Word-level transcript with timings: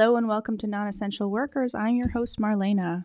Hello 0.00 0.16
and 0.16 0.28
welcome 0.28 0.56
to 0.56 0.66
Non 0.66 0.88
Essential 0.88 1.30
Workers. 1.30 1.74
I'm 1.74 1.94
your 1.94 2.08
host, 2.08 2.40
Marlena. 2.40 3.04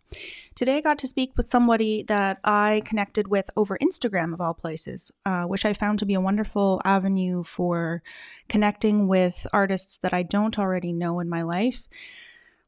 Today 0.55 0.77
I 0.77 0.81
got 0.81 0.97
to 0.99 1.09
speak 1.09 1.35
with 1.35 1.45
somebody 1.45 2.03
that 2.03 2.39
I 2.45 2.83
connected 2.85 3.27
with 3.27 3.49
over 3.57 3.77
Instagram, 3.79 4.33
of 4.33 4.39
all 4.39 4.53
places, 4.53 5.11
uh, 5.25 5.43
which 5.43 5.65
I 5.65 5.73
found 5.73 5.99
to 5.99 6.05
be 6.05 6.13
a 6.13 6.21
wonderful 6.21 6.81
avenue 6.85 7.43
for 7.43 8.01
connecting 8.47 9.09
with 9.09 9.45
artists 9.51 9.97
that 10.03 10.13
I 10.13 10.23
don't 10.23 10.57
already 10.57 10.93
know 10.93 11.19
in 11.19 11.27
my 11.27 11.41
life, 11.41 11.89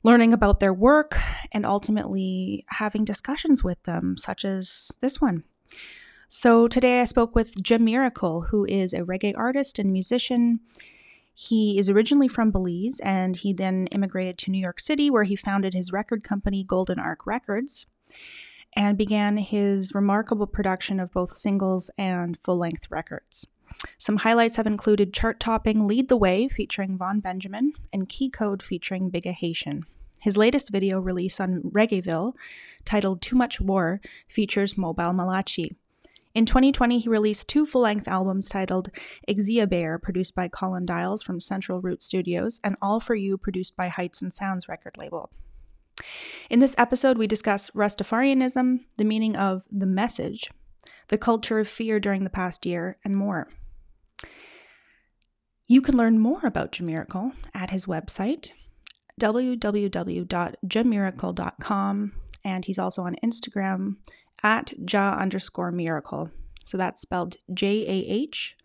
learning 0.03 0.33
about 0.33 0.59
their 0.59 0.73
work, 0.73 1.17
and 1.53 1.65
ultimately 1.65 2.65
having 2.67 3.05
discussions 3.05 3.63
with 3.63 3.81
them, 3.83 4.17
such 4.17 4.43
as 4.43 4.91
this 4.99 5.21
one. 5.21 5.45
So 6.27 6.67
today 6.67 6.99
I 6.99 7.05
spoke 7.05 7.33
with 7.33 7.63
Jah 7.63 7.77
Myhrakle, 7.79 8.49
who 8.49 8.65
is 8.65 8.91
a 8.91 9.03
reggae 9.03 9.37
artist 9.37 9.79
and 9.79 9.89
musician. 9.89 10.59
He 11.39 11.77
is 11.77 11.87
originally 11.87 12.27
from 12.27 12.49
Belize 12.49 12.99
and 13.01 13.37
he 13.37 13.53
then 13.53 13.85
immigrated 13.91 14.39
to 14.39 14.49
New 14.49 14.57
York 14.57 14.79
City, 14.79 15.11
where 15.11 15.23
he 15.23 15.35
founded 15.35 15.75
his 15.75 15.93
record 15.93 16.23
company, 16.23 16.63
Gold 16.63 16.87
Den 16.87 16.97
Arkc 16.97 17.27
Recordsz, 17.27 17.85
and 18.75 18.97
began 18.97 19.37
his 19.37 19.93
remarkable 19.93 20.47
production 20.47 20.99
of 20.99 21.13
both 21.13 21.31
singles 21.31 21.91
and 21.95 22.39
full 22.39 22.57
length 22.57 22.89
records. 22.89 23.45
Some 23.99 24.17
highlights 24.17 24.55
have 24.55 24.65
included 24.65 25.13
chart 25.13 25.39
topping 25.39 25.87
Lead 25.87 26.07
the 26.07 26.17
Way 26.17 26.47
featuring 26.47 26.97
Vaughn 26.97 27.19
Benjamin 27.19 27.73
and 27.93 28.09
Key 28.09 28.31
Kode 28.31 28.63
featuring 28.63 29.11
Bigga 29.11 29.33
Haitian. 29.33 29.83
His 30.21 30.37
latest 30.37 30.71
video 30.71 30.99
release 30.99 31.39
on 31.39 31.61
Reggaeville, 31.61 32.33
titled 32.83 33.21
Too 33.21 33.35
Much 33.35 33.61
War, 33.61 34.01
features 34.27 34.73
Mobyle 34.73 35.13
Malachi. 35.13 35.75
In 36.37 36.45
2020, 36.45 36.99
he 36.99 37.09
released 37.09 37.49
two 37.49 37.65
full 37.65 37.81
length 37.81 38.07
albums 38.07 38.47
titled 38.47 38.91
Igziabeher, 39.27 39.99
produced 39.99 40.35
by 40.35 40.47
Colin 40.47 40.85
Diles 40.85 41.23
from 41.23 41.39
Central 41.39 41.81
Root 41.81 42.03
Studios, 42.03 42.59
and 42.63 42.75
All 42.79 42.99
For 42.99 43.15
You, 43.15 43.39
produced 43.39 43.75
by 43.75 43.87
Heights 43.87 44.21
and 44.21 44.31
Sounds 44.31 44.69
record 44.69 44.99
label. 44.99 45.31
In 46.51 46.59
this 46.59 46.75
episode, 46.77 47.17
we 47.17 47.25
discuss 47.25 47.71
Rastafarianism, 47.71 48.81
the 48.97 49.03
meaning 49.03 49.35
of 49.35 49.63
the 49.71 49.87
message, 49.87 50.51
the 51.07 51.17
culture 51.17 51.57
of 51.57 51.67
fear 51.67 51.99
during 51.99 52.23
the 52.23 52.29
past 52.29 52.67
year, 52.67 52.99
and 53.03 53.15
more. 53.15 53.49
You 55.67 55.81
can 55.81 55.97
learn 55.97 56.19
more 56.19 56.41
about 56.43 56.71
Jah 56.71 56.83
Myhrakle 56.83 57.31
at 57.55 57.71
his 57.71 57.87
website, 57.87 58.51
www.jahmyhrakle.com, 59.19 62.11
and 62.43 62.65
he's 62.65 62.77
also 62.77 63.01
on 63.01 63.15
Instagram 63.25 63.95
at 64.43 64.73
Jah 64.85 65.17
underscore 65.19 65.71
miracle. 65.71 66.31
So 66.65 66.77
that's 66.77 67.01
spelled 67.01 67.37
J 67.53 67.85
A 67.87 68.11
H 68.11 68.55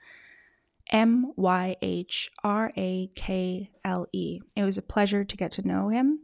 M 0.90 1.32
Y 1.36 1.76
H 1.80 2.30
R 2.42 2.72
A 2.76 3.08
K 3.14 3.70
L 3.84 4.06
E. 4.12 4.40
It 4.56 4.64
was 4.64 4.76
a 4.76 4.82
pleasure 4.82 5.24
to 5.24 5.36
get 5.36 5.52
to 5.52 5.66
know 5.66 5.88
him, 5.88 6.20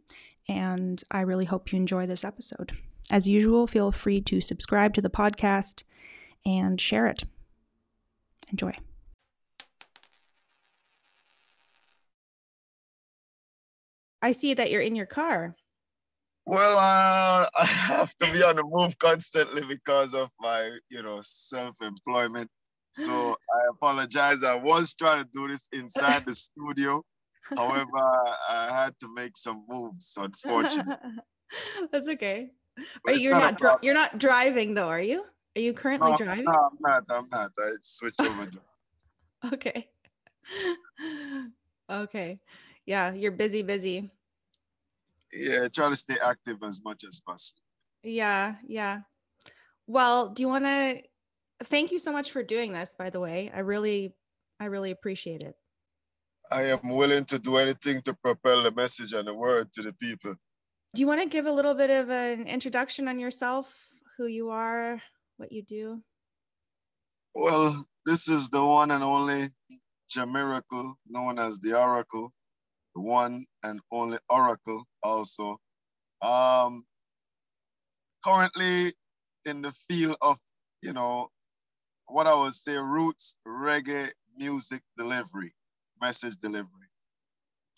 and 0.48 1.02
I 1.10 1.20
really 1.20 1.44
hope 1.44 1.72
you 1.72 1.76
enjoy 1.76 2.06
this 2.06 2.24
episode. 2.24 2.72
As 3.10 3.28
usual, 3.28 3.66
feel 3.66 3.90
free 3.90 4.20
to 4.22 4.40
subscribe 4.40 4.92
to 4.94 5.00
the 5.00 5.08
podcast 5.08 5.84
and 6.44 6.80
share 6.80 7.06
it. 7.06 7.24
Enjoy. 8.50 8.72
I 14.20 14.32
see 14.32 14.52
that 14.54 14.70
you're 14.70 14.82
in 14.82 14.96
your 14.96 15.06
car. 15.06 15.54
Well, 16.48 16.78
uh, 16.78 17.46
I 17.56 17.64
have 17.66 18.16
to 18.20 18.32
be 18.32 18.42
on 18.42 18.56
the 18.56 18.64
move 18.64 18.98
constantly 18.98 19.62
because 19.68 20.14
of 20.14 20.30
my, 20.40 20.70
you 20.88 21.02
know, 21.02 21.18
self-employment. 21.20 22.48
So 22.92 23.36
I 23.54 23.60
apologize. 23.70 24.42
I 24.44 24.54
was 24.54 24.94
trying 24.94 25.22
to 25.24 25.30
do 25.34 25.46
this 25.46 25.68
inside 25.74 26.24
the 26.24 26.32
studio. 26.32 27.04
However, 27.42 27.98
I 28.48 28.70
had 28.72 28.98
to 29.00 29.14
make 29.14 29.36
some 29.36 29.64
moves, 29.68 30.16
unfortunately. 30.18 30.94
That's 31.92 32.08
okay. 32.08 32.50
Are 33.06 33.12
you 33.12 33.30
not, 33.30 33.60
not 33.60 33.84
you're 33.84 33.94
not 33.94 34.18
driving 34.18 34.72
though, 34.72 34.88
are 34.88 35.00
you? 35.00 35.24
Are 35.56 35.60
you 35.60 35.74
currently 35.74 36.12
no, 36.12 36.16
driving? 36.16 36.44
No, 36.44 36.52
I'm 36.52 36.78
not. 36.80 37.04
I'm 37.10 37.28
not. 37.30 37.50
I 37.58 37.70
switch 37.80 38.14
over. 38.20 38.50
okay. 39.52 39.88
okay. 41.90 42.38
Yeah, 42.86 43.12
you're 43.12 43.32
busy, 43.32 43.62
busy 43.62 44.10
yeah, 45.32 45.68
try 45.68 45.88
to 45.88 45.96
stay 45.96 46.16
active 46.24 46.56
as 46.62 46.80
much 46.84 47.04
as 47.08 47.20
possible. 47.20 47.62
Yeah, 48.02 48.56
yeah. 48.66 49.00
Well, 49.86 50.28
do 50.30 50.42
you 50.42 50.48
want 50.48 50.64
to 50.64 51.02
thank 51.64 51.90
you 51.90 51.98
so 51.98 52.12
much 52.12 52.30
for 52.30 52.42
doing 52.42 52.72
this 52.72 52.94
by 52.98 53.10
the 53.10 53.20
way. 53.20 53.50
I 53.54 53.60
really 53.60 54.14
I 54.60 54.66
really 54.66 54.90
appreciate 54.90 55.40
it. 55.40 55.54
I 56.50 56.62
am 56.62 56.96
willing 56.96 57.24
to 57.26 57.38
do 57.38 57.56
anything 57.56 58.00
to 58.02 58.14
propel 58.14 58.62
the 58.62 58.72
message 58.72 59.12
and 59.12 59.28
the 59.28 59.34
word 59.34 59.72
to 59.74 59.82
the 59.82 59.92
people. 59.94 60.34
Do 60.94 61.00
you 61.02 61.06
want 61.06 61.20
to 61.20 61.28
give 61.28 61.46
a 61.46 61.52
little 61.52 61.74
bit 61.74 61.90
of 61.90 62.08
an 62.08 62.46
introduction 62.46 63.08
on 63.08 63.18
yourself, 63.18 63.72
who 64.16 64.26
you 64.26 64.50
are, 64.50 65.00
what 65.36 65.52
you 65.52 65.62
do? 65.62 66.02
Well, 67.34 67.84
this 68.06 68.28
is 68.28 68.48
the 68.48 68.64
one 68.64 68.90
and 68.90 69.04
only 69.04 69.50
Jah 70.08 70.24
Myhrakle, 70.24 70.94
known 71.06 71.38
as 71.38 71.58
the 71.58 71.70
Orakle 71.70 72.30
one 72.98 73.46
and 73.62 73.80
only 73.90 74.18
Orakle 74.30 74.82
also. 75.02 75.58
Um, 76.22 76.84
currently 78.24 78.92
in 79.44 79.62
the 79.62 79.72
field 79.88 80.16
of, 80.20 80.38
you 80.82 80.92
know, 80.92 81.28
what 82.06 82.26
I 82.26 82.34
would 82.34 82.54
say 82.54 82.76
roots 82.76 83.36
reggae 83.46 84.10
music 84.36 84.82
delivery, 84.96 85.54
message 86.00 86.36
delivery. 86.42 86.68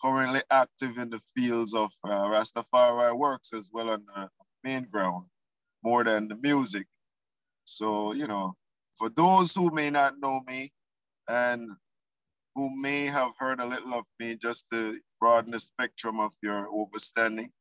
Currently 0.01 0.41
active 0.49 0.97
in 0.97 1.11
the 1.11 1.21
fields 1.35 1.75
of 1.75 1.91
uh, 2.03 2.09
Rastafari 2.09 3.15
works 3.15 3.53
as 3.53 3.69
well 3.71 3.91
on 3.91 4.03
the 4.15 4.29
main 4.63 4.87
ground, 4.91 5.27
more 5.83 6.03
than 6.03 6.27
the 6.27 6.35
music. 6.35 6.87
So, 7.65 8.13
you 8.13 8.27
know, 8.27 8.53
for 8.95 9.09
those 9.09 9.53
who 9.53 9.69
may 9.71 9.89
not 9.89 10.19
know 10.19 10.41
me 10.47 10.71
and 11.27 11.69
who 12.55 12.69
may 12.81 13.05
have 13.05 13.31
heard 13.37 13.59
a 13.59 13.65
little 13.65 13.93
of 13.93 14.05
me 14.19 14.35
just 14.35 14.69
to 14.71 14.99
broaden 15.21 15.51
the 15.51 15.59
spectrum 15.59 16.19
of 16.19 16.33
your 16.41 16.67
understanding. 16.67 17.51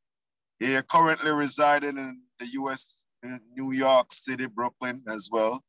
He 0.59 0.77
currently 0.91 1.31
residing 1.31 1.99
in 1.99 2.21
the 2.41 2.47
US, 2.63 3.05
in 3.23 3.41
New 3.57 3.73
York 3.73 4.11
City, 4.11 4.47
Brooklyn 4.47 5.03
as 5.07 5.29
well. 5.31 5.63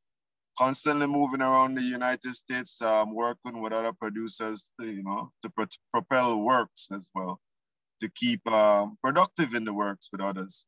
Constantly 0.58 1.08
moving 1.08 1.42
around 1.42 1.76
the 1.76 1.84
United 1.84 2.34
States, 2.34 2.82
um, 2.82 3.14
working 3.14 3.62
with 3.62 3.74
other 3.74 3.94
producers, 3.94 4.74
you 4.80 5.04
know, 5.04 5.32
to 5.44 5.50
pro 5.50 5.66
propel 5.94 6.40
works 6.40 6.90
as 6.94 7.10
well, 7.14 7.40
to 8.00 8.10
keep 8.16 8.46
um, 8.52 8.98
productive 9.04 9.54
in 9.54 9.66
the 9.66 9.74
works 9.74 10.10
with 10.12 10.22
others. 10.22 10.66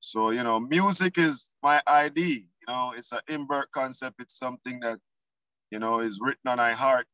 So, 0.00 0.30
you 0.30 0.42
know, 0.42 0.60
music 0.60 1.18
is 1.18 1.56
my 1.62 1.82
ID, 1.86 2.20
you 2.22 2.66
know, 2.68 2.92
it's 2.96 3.12
an 3.12 3.20
inbirth 3.28 3.70
concept. 3.72 4.16
It's 4.20 4.38
something 4.38 4.80
that, 4.80 4.98
you 5.70 5.78
know, 5.78 6.00
is 6.00 6.20
written 6.22 6.48
on 6.48 6.56
my 6.56 6.72
heart 6.72 7.06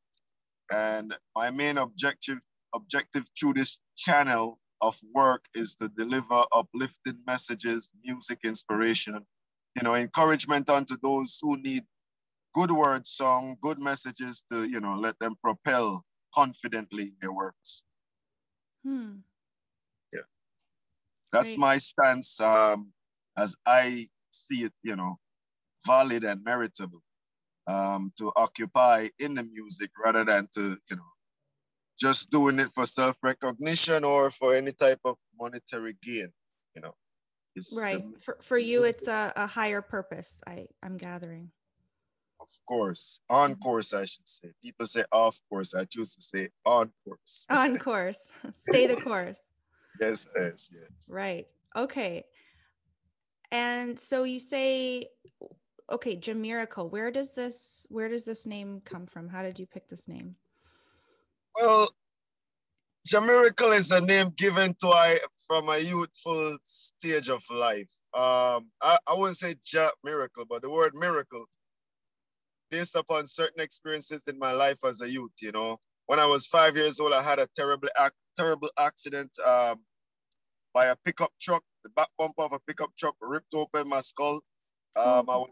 and 0.71 1.15
my 1.35 1.51
main 1.51 1.79
objective 1.79 2.39
objective 2.75 3.25
through 3.39 3.55
this 3.55 3.81
channel 3.97 4.59
of 4.81 4.99
work 5.15 5.45
is 5.55 5.77
to 5.77 5.89
deliver 5.89 6.45
uplifting 6.55 7.19
messages, 7.27 7.91
music 8.05 8.41
inspiration, 8.45 9.25
you 9.77 9.83
know, 9.83 9.95
encouragement 9.95 10.69
onto 10.69 10.97
those 11.03 11.39
who 11.41 11.57
need 11.57 11.85
good 12.53 12.71
word 12.71 13.07
song, 13.07 13.57
good 13.63 13.79
messages 13.79 14.45
to, 14.51 14.69
you 14.69 14.81
know, 14.81 14.95
let 14.95 15.19
them 15.21 15.35
propel 15.43 16.05
confidently 16.35 17.13
their 17.21 17.33
works. 17.33 17.85
Hmm. 18.85 19.17
Yeah. 20.13 20.21
That's 21.33 21.57
Great. 21.57 21.61
my 21.61 21.77
stance 21.77 22.41
um, 22.41 22.93
as 23.37 23.57
I 23.67 24.09
see 24.31 24.65
it, 24.65 24.73
you 24.83 24.97
know, 24.97 25.19
valid 25.87 26.25
and 26.25 26.45
meritable 26.45 27.03
um, 27.67 28.13
to 28.19 28.33
occupy 28.37 29.09
in 29.19 29.35
the 29.35 29.43
music 29.43 29.91
rather 30.05 30.25
than 30.25 30.49
to, 30.55 30.79
you 30.91 30.97
know, 30.97 31.14
just 31.99 32.31
doing 32.31 32.59
it 32.59 32.71
for 32.75 32.85
self-recognition 32.87 34.05
or 34.05 34.31
for 34.31 34.55
any 34.55 34.73
type 34.73 35.01
of 35.05 35.17
monetary 35.39 35.97
gain, 36.03 36.33
you 36.75 36.83
know. 36.83 36.95
It's 37.57 37.79
right. 37.81 37.99
The, 37.99 38.21
for, 38.25 38.39
for 38.43 38.59
you, 38.59 38.85
it's 38.85 39.07
a, 39.07 39.33
a 39.37 39.47
higher 39.47 39.81
purpose, 39.81 40.41
I, 40.47 40.67
I'm 40.83 40.97
gathering. 40.97 41.51
Of 42.41 42.49
course. 42.67 43.21
On 43.31 43.53
mm-hmm. 43.53 43.61
course, 43.61 43.95
I 43.95 44.05
should 44.05 44.29
say. 44.29 44.49
People 44.63 44.87
say 44.87 45.05
off 45.13 45.41
course. 45.49 45.75
I 45.75 45.85
choose 45.85 46.15
to 46.17 46.21
say 46.23 46.49
on 46.67 46.91
course. 47.05 47.47
on 47.51 47.79
course. 47.79 48.19
Stay 48.69 48.87
the 48.87 48.97
course. 48.97 49.39
Yes, 50.01 50.27
yes, 50.37 50.71
yes. 50.75 51.09
Right. 51.09 51.47
Okay. 51.77 52.25
And 53.51 53.99
so 53.99 54.25
you 54.25 54.41
say 54.41 55.09
okay, 55.91 56.17
Jah 56.17 56.35
Myhrakle. 56.35 56.91
Where 56.91 57.11
does 57.11 57.33
this 57.33 57.87
where 57.89 58.09
does 58.09 58.25
this 58.25 58.47
name 58.47 58.83
come 58.85 59.07
from? 59.07 59.29
How 59.29 59.43
did 59.43 59.59
you 59.59 59.67
pick 59.67 59.89
this 59.89 60.09
name? 60.09 60.37
Well, 61.61 61.91
Jah 63.07 63.21
Myhrakle 63.21 63.77
is 63.77 63.93
a 63.93 64.01
name 64.01 64.31
given 64.37 64.75
to 64.81 64.89
I 64.89 65.21
from 65.47 65.69
a 65.71 65.79
youthful 65.79 66.59
stage 66.63 67.31
of 67.31 67.43
life. 67.51 67.91
Um, 68.15 68.71
I, 68.83 68.99
I 69.07 69.15
wouldn't 69.15 69.39
say 69.39 69.57
Ja 69.73 69.91
miracle, 70.05 70.45
but 70.49 70.63
the 70.63 70.71
word 70.71 70.95
miracle, 70.95 71.47
based 72.71 72.97
upon 72.97 73.27
certain 73.27 73.63
experiences 73.63 74.29
in 74.29 74.39
my 74.39 74.53
life 74.53 74.79
as 74.85 75.03
a 75.03 75.11
youth, 75.11 75.33
you 75.43 75.53
know. 75.53 75.79
When 76.07 76.21
I 76.21 76.27
was 76.27 76.47
five 76.47 76.77
years 76.77 77.01
old, 77.01 77.13
I 77.13 77.23
had 77.23 77.39
a 77.41 77.49
terrible, 77.57 77.89
terrible 78.39 78.71
accident 78.79 79.31
um, 79.47 79.81
by 80.75 80.87
a 80.87 80.97
pickup 81.05 81.33
truck. 81.41 81.63
The 81.85 81.91
back 81.91 82.09
bumper 82.19 82.43
of 82.43 82.53
a 82.53 82.61
pickup 82.69 82.91
truck 82.99 83.17
ripped 83.21 83.55
open 83.55 83.89
my 83.89 84.01
skull. 84.01 84.41
Um, 84.97 85.31
I, 85.31 85.45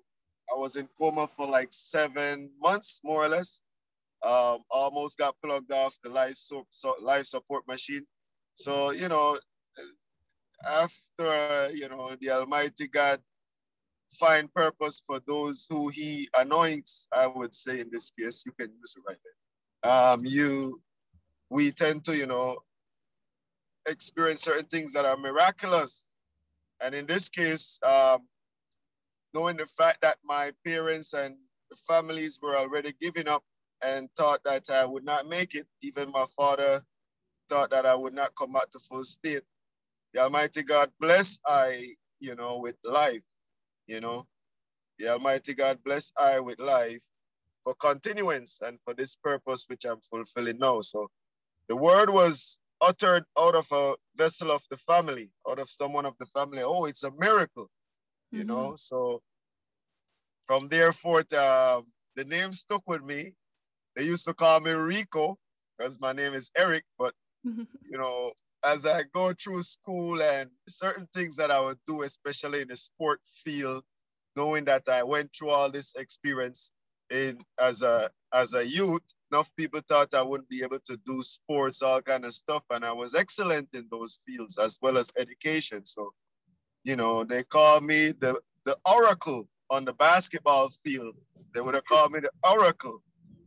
I 0.52 0.56
was 0.58 0.76
in 0.76 0.88
coma 0.98 1.26
for 1.26 1.48
like 1.48 1.68
seven 1.72 2.50
months, 2.60 3.00
more 3.04 3.24
or 3.24 3.28
less. 3.28 3.62
Um, 4.24 4.60
almost 4.70 5.18
got 5.18 5.34
plugged 5.44 5.72
off 5.72 5.98
the 6.04 6.10
life, 6.10 6.34
so, 6.36 6.64
life 7.02 7.26
support 7.26 7.66
machine. 7.66 8.04
So, 8.54 8.92
you 8.92 9.08
know, 9.08 9.38
after, 10.64 11.70
you 11.74 11.88
know, 11.88 12.16
the 12.20 12.30
Almighty 12.30 12.86
God 12.86 13.20
find 14.12 14.52
purpose 14.54 15.02
for 15.06 15.20
those 15.26 15.66
who 15.68 15.88
he 15.88 16.28
anoints, 16.38 17.08
I 17.12 17.26
would 17.26 17.54
say 17.54 17.80
in 17.80 17.88
this 17.90 18.10
case, 18.10 18.44
you 18.46 18.52
can 18.52 18.70
use 18.78 18.94
it 18.96 19.02
right 19.08 19.18
there. 19.24 19.92
Um, 19.92 20.24
you, 20.24 20.80
we 21.50 21.72
tend 21.72 22.04
to, 22.04 22.16
you 22.16 22.26
know, 22.26 22.58
experience 23.86 24.42
certain 24.42 24.66
things 24.66 24.92
that 24.92 25.04
are 25.04 25.16
miraculous. 25.16 26.14
And 26.80 26.94
in 26.94 27.06
this 27.06 27.28
case, 27.28 27.80
um, 27.84 28.20
knowing 29.34 29.56
the 29.56 29.66
fact 29.66 30.02
that 30.02 30.18
my 30.24 30.52
parents 30.64 31.14
and 31.14 31.36
the 31.70 31.76
families 31.88 32.38
were 32.42 32.56
already 32.56 32.92
giving 33.00 33.28
up 33.28 33.42
and 33.82 34.08
thought 34.16 34.40
that 34.44 34.70
I 34.70 34.84
would 34.84 35.04
not 35.04 35.28
make 35.28 35.54
it, 35.54 35.66
even 35.82 36.10
my 36.10 36.24
father 36.36 36.82
thought 37.48 37.70
that 37.70 37.86
I 37.86 37.94
would 37.94 38.14
not 38.14 38.34
come 38.36 38.52
back 38.52 38.70
to 38.70 38.78
full 38.78 39.04
state. 39.04 39.42
The 40.14 40.20
Almighty 40.20 40.62
God 40.62 40.90
bless 41.00 41.40
I, 41.46 41.94
you 42.20 42.34
know, 42.34 42.58
with 42.58 42.76
life, 42.84 43.22
you 43.86 44.00
know. 44.00 44.26
The 44.98 45.08
Almighty 45.08 45.54
God 45.54 45.78
bless 45.84 46.12
I 46.16 46.40
with 46.40 46.60
life 46.60 47.02
for 47.64 47.74
continuance 47.74 48.60
and 48.64 48.78
for 48.84 48.94
this 48.94 49.16
purpose 49.16 49.64
which 49.68 49.84
I'm 49.84 50.00
fulfilling 50.00 50.58
now. 50.58 50.80
So 50.80 51.08
the 51.68 51.76
word 51.76 52.10
was 52.10 52.58
uttered 52.80 53.24
out 53.38 53.54
of 53.54 53.66
a 53.72 53.94
vessel 54.16 54.50
of 54.50 54.62
the 54.70 54.76
family, 54.78 55.30
out 55.48 55.58
of 55.58 55.68
someone 55.68 56.06
of 56.06 56.14
the 56.18 56.26
family. 56.26 56.62
Oh, 56.62 56.84
it's 56.84 57.04
a 57.04 57.12
miracle, 57.18 57.68
you 58.30 58.40
mm-hmm. 58.40 58.48
know. 58.48 58.74
So 58.76 59.22
from 60.46 60.68
there 60.68 60.92
forth, 60.92 61.32
um, 61.32 61.84
the 62.16 62.24
name 62.24 62.52
stuck 62.52 62.82
with 62.86 63.02
me. 63.02 63.32
They 63.96 64.04
used 64.04 64.24
to 64.26 64.34
call 64.34 64.60
me 64.60 64.72
Rico 64.72 65.38
because 65.78 66.00
my 66.00 66.12
name 66.12 66.34
is 66.34 66.50
Eric, 66.56 66.84
but 66.98 67.14
you 67.44 67.98
know, 67.98 68.32
as 68.64 68.86
I 68.86 69.02
go 69.12 69.32
through 69.32 69.62
school 69.62 70.22
and 70.22 70.50
certain 70.68 71.08
things 71.14 71.36
that 71.36 71.50
I 71.50 71.60
would 71.60 71.78
do, 71.86 72.02
especially 72.02 72.60
in 72.60 72.68
the 72.68 72.76
sport 72.76 73.20
field, 73.24 73.84
knowing 74.36 74.64
that 74.66 74.88
I 74.88 75.02
went 75.02 75.30
through 75.36 75.50
all 75.50 75.70
this 75.70 75.94
experience 75.96 76.72
in 77.10 77.38
as 77.60 77.82
a 77.82 78.10
as 78.32 78.54
a 78.54 78.66
youth, 78.66 79.02
enough 79.30 79.50
people 79.56 79.80
thought 79.86 80.14
I 80.14 80.22
wouldn't 80.22 80.48
be 80.48 80.62
able 80.62 80.78
to 80.86 80.98
do 81.04 81.20
sports, 81.22 81.82
all 81.82 82.00
kind 82.00 82.24
of 82.24 82.32
stuff, 82.32 82.62
and 82.70 82.84
I 82.84 82.92
was 82.92 83.14
excellent 83.14 83.68
in 83.74 83.86
those 83.90 84.20
fields 84.26 84.58
as 84.58 84.78
well 84.80 84.96
as 84.96 85.12
education. 85.18 85.84
So, 85.84 86.12
you 86.84 86.96
know, 86.96 87.24
they 87.24 87.42
call 87.42 87.80
me 87.80 88.12
the 88.12 88.40
the 88.64 88.76
oracle 88.90 89.48
on 89.70 89.84
the 89.84 89.92
basketball 89.92 90.70
field. 90.84 91.16
They 91.54 91.60
would 91.60 91.74
have 91.74 91.84
called 91.84 92.12
me 92.12 92.20
the 92.20 92.30
oracle. 92.48 93.02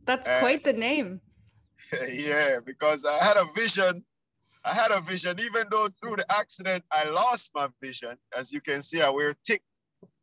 That's 0.06 0.28
and, 0.28 0.40
quite 0.40 0.64
the 0.64 0.72
name. 0.72 1.20
yeah, 2.12 2.58
because 2.64 3.04
I 3.04 3.22
had 3.22 3.36
a 3.36 3.46
vision. 3.54 4.04
I 4.64 4.72
had 4.72 4.90
a 4.90 5.00
vision, 5.00 5.38
even 5.40 5.66
though 5.70 5.88
through 6.00 6.16
the 6.16 6.32
accident 6.32 6.84
I 6.90 7.08
lost 7.10 7.52
my 7.54 7.68
vision. 7.80 8.16
As 8.36 8.52
you 8.52 8.60
can 8.60 8.82
see, 8.82 9.00
I 9.02 9.10
wear 9.10 9.34
thick 9.46 9.62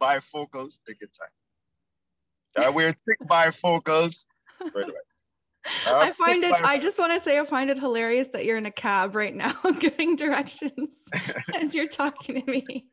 bifocals. 0.01 0.79
Take 0.85 0.99
your 1.01 1.09
time. 1.17 2.65
I 2.65 2.69
wear 2.69 2.91
thick 2.91 3.19
bifocals. 3.29 4.25
Right, 4.61 4.73
right. 4.75 4.93
I 5.87 6.09
uh, 6.09 6.13
find 6.13 6.43
it, 6.43 6.53
I 6.63 6.77
just 6.77 6.99
want 6.99 7.13
to 7.13 7.21
say, 7.21 7.39
I 7.39 7.45
find 7.45 7.69
it 7.69 7.79
hilarious 7.79 8.27
that 8.29 8.43
you're 8.43 8.57
in 8.57 8.65
a 8.65 8.71
cab 8.71 9.15
right 9.15 9.33
now 9.33 9.53
giving 9.79 10.17
directions 10.17 11.07
as 11.55 11.73
you're 11.73 11.87
talking 11.87 12.43
to 12.43 12.51
me. 12.51 12.85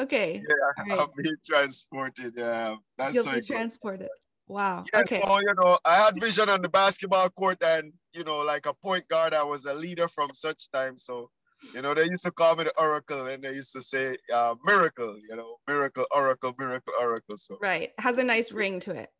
Okay. 0.00 0.42
Yeah, 0.48 0.84
right. 0.84 0.98
I'll 0.98 1.12
be 1.16 1.30
transported. 1.46 2.34
Yeah, 2.36 2.74
that's 2.96 3.14
You'll 3.14 3.32
be 3.32 3.40
transported. 3.42 4.08
Wow. 4.48 4.84
Yeah, 4.92 5.00
okay. 5.00 5.20
so, 5.22 5.38
you 5.40 5.54
know, 5.56 5.78
I 5.84 5.96
had 5.96 6.20
vision 6.20 6.48
on 6.48 6.62
the 6.62 6.68
basketball 6.68 7.28
court 7.30 7.58
and, 7.62 7.92
you 8.14 8.24
know, 8.24 8.38
like 8.38 8.66
a 8.66 8.74
point 8.74 9.06
guard, 9.08 9.34
I 9.34 9.42
was 9.42 9.66
a 9.66 9.74
leader 9.74 10.08
from 10.08 10.30
such 10.32 10.70
time. 10.70 10.96
So, 10.96 11.30
you 11.74 11.82
know, 11.82 11.92
they 11.94 12.04
used 12.04 12.24
to 12.24 12.30
call 12.30 12.56
me 12.56 12.64
the 12.64 12.72
oracle 12.78 13.26
and 13.26 13.44
they 13.44 13.52
used 13.52 13.72
to 13.74 13.80
say 13.80 14.16
uh, 14.32 14.54
miracle, 14.64 15.16
you 15.28 15.36
know, 15.36 15.56
miracle, 15.66 16.06
oracle, 16.14 16.54
miracle, 16.58 16.94
oracle. 16.98 17.36
So, 17.36 17.58
right. 17.60 17.90
Has 17.98 18.16
a 18.18 18.24
nice 18.24 18.52
ring 18.52 18.80
to 18.80 18.92
it 18.92 19.10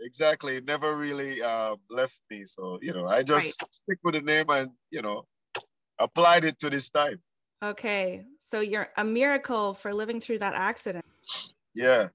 exactly 0.00 0.60
never 0.60 0.96
really 0.96 1.42
uh, 1.42 1.76
left 1.90 2.20
me 2.30 2.44
so 2.44 2.78
you 2.82 2.92
know 2.92 3.06
i 3.06 3.22
just 3.22 3.62
right. 3.62 3.72
stick 3.72 3.98
with 4.02 4.14
the 4.14 4.20
name 4.20 4.44
and 4.48 4.70
you 4.90 5.02
know 5.02 5.24
applied 5.98 6.44
it 6.44 6.58
to 6.58 6.68
this 6.68 6.90
time 6.90 7.20
okay 7.62 8.24
so 8.40 8.60
you're 8.60 8.88
a 8.96 9.04
miracle 9.04 9.74
for 9.74 9.94
living 9.94 10.20
through 10.20 10.38
that 10.38 10.54
accident 10.54 11.04
yeah 11.74 12.08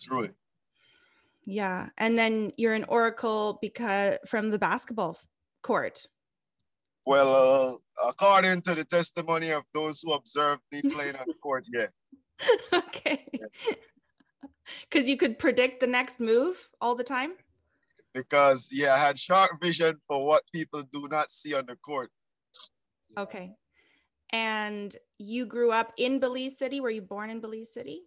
truly 0.00 0.30
yeah 1.44 1.88
and 1.98 2.16
then 2.16 2.52
you're 2.56 2.74
an 2.74 2.84
oracle 2.88 3.58
because 3.60 4.18
from 4.26 4.50
the 4.50 4.58
basketball 4.58 5.18
court. 5.62 6.06
Well 7.04 7.80
uh, 8.02 8.08
according 8.08 8.62
to 8.62 8.74
the 8.74 8.84
testimony 8.84 9.50
of 9.50 9.64
those 9.74 10.00
who 10.02 10.12
observed 10.12 10.62
me 10.70 10.82
playing 10.82 11.16
on 11.16 11.24
the 11.26 11.34
court 11.34 11.66
yeah. 11.72 11.86
Okay. 12.72 13.26
Yeah 13.32 13.74
because 14.88 15.08
you 15.08 15.16
could 15.16 15.38
predict 15.38 15.80
the 15.80 15.86
next 15.86 16.20
move 16.20 16.68
all 16.80 16.94
the 16.94 17.04
time? 17.04 17.32
Because 18.14 18.68
yeah 18.70 18.94
i 18.94 18.98
had 18.98 19.18
sharp 19.18 19.52
vision 19.62 19.96
for 20.06 20.26
what 20.26 20.42
people 20.54 20.82
do 20.82 21.08
not 21.10 21.30
see 21.30 21.54
on 21.54 21.66
the 21.66 21.76
court. 21.76 22.10
Okay. 23.16 23.52
And 24.32 24.94
you 25.18 25.44
grew 25.46 25.72
up 25.72 25.92
in 25.98 26.18
belize 26.18 26.58
city? 26.58 26.80
Were 26.80 26.90
you 26.90 27.02
born 27.02 27.30
in 27.30 27.40
belize 27.40 27.72
city? 27.72 28.02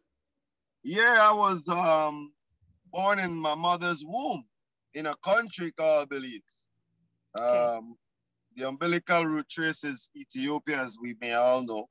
Yeah 0.83 1.17
i 1.21 1.33
was 1.33 1.67
um 1.67 2.31
born 2.95 3.19
in 3.19 3.33
my 3.47 3.55
mother's 3.67 4.03
womb 4.13 4.43
in 4.99 5.05
a 5.13 5.15
country 5.31 5.69
called 5.79 6.09
belize 6.09 6.57
okay. 7.37 7.63
um 7.77 7.95
the 8.55 8.63
umbilical 8.71 9.23
root 9.31 9.47
traces 9.55 10.09
ethiopia 10.23 10.77
as 10.85 10.97
we 11.03 11.11
may 11.23 11.33
all 11.33 11.63
know 11.69 11.83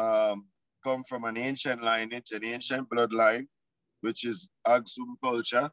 um 0.00 0.38
come 0.86 1.02
from 1.10 1.24
an 1.30 1.36
ancient 1.48 1.80
lineage 1.90 2.30
an 2.38 2.44
ancient 2.54 2.88
bloodline 2.92 3.46
which 4.04 4.26
is 4.26 4.50
Aksum 4.66 5.16
culture, 5.22 5.70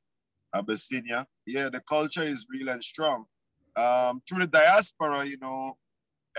Abyssinia. 0.55 1.27
Yeah, 1.45 1.67
the 1.69 1.81
culture 1.81 2.23
is 2.23 2.47
real 2.49 2.69
and 2.69 2.81
strong. 2.81 3.25
Um, 3.75 4.21
through 4.27 4.39
the 4.39 4.47
diaspora, 4.47 5.25
you 5.25 5.37
know, 5.41 5.77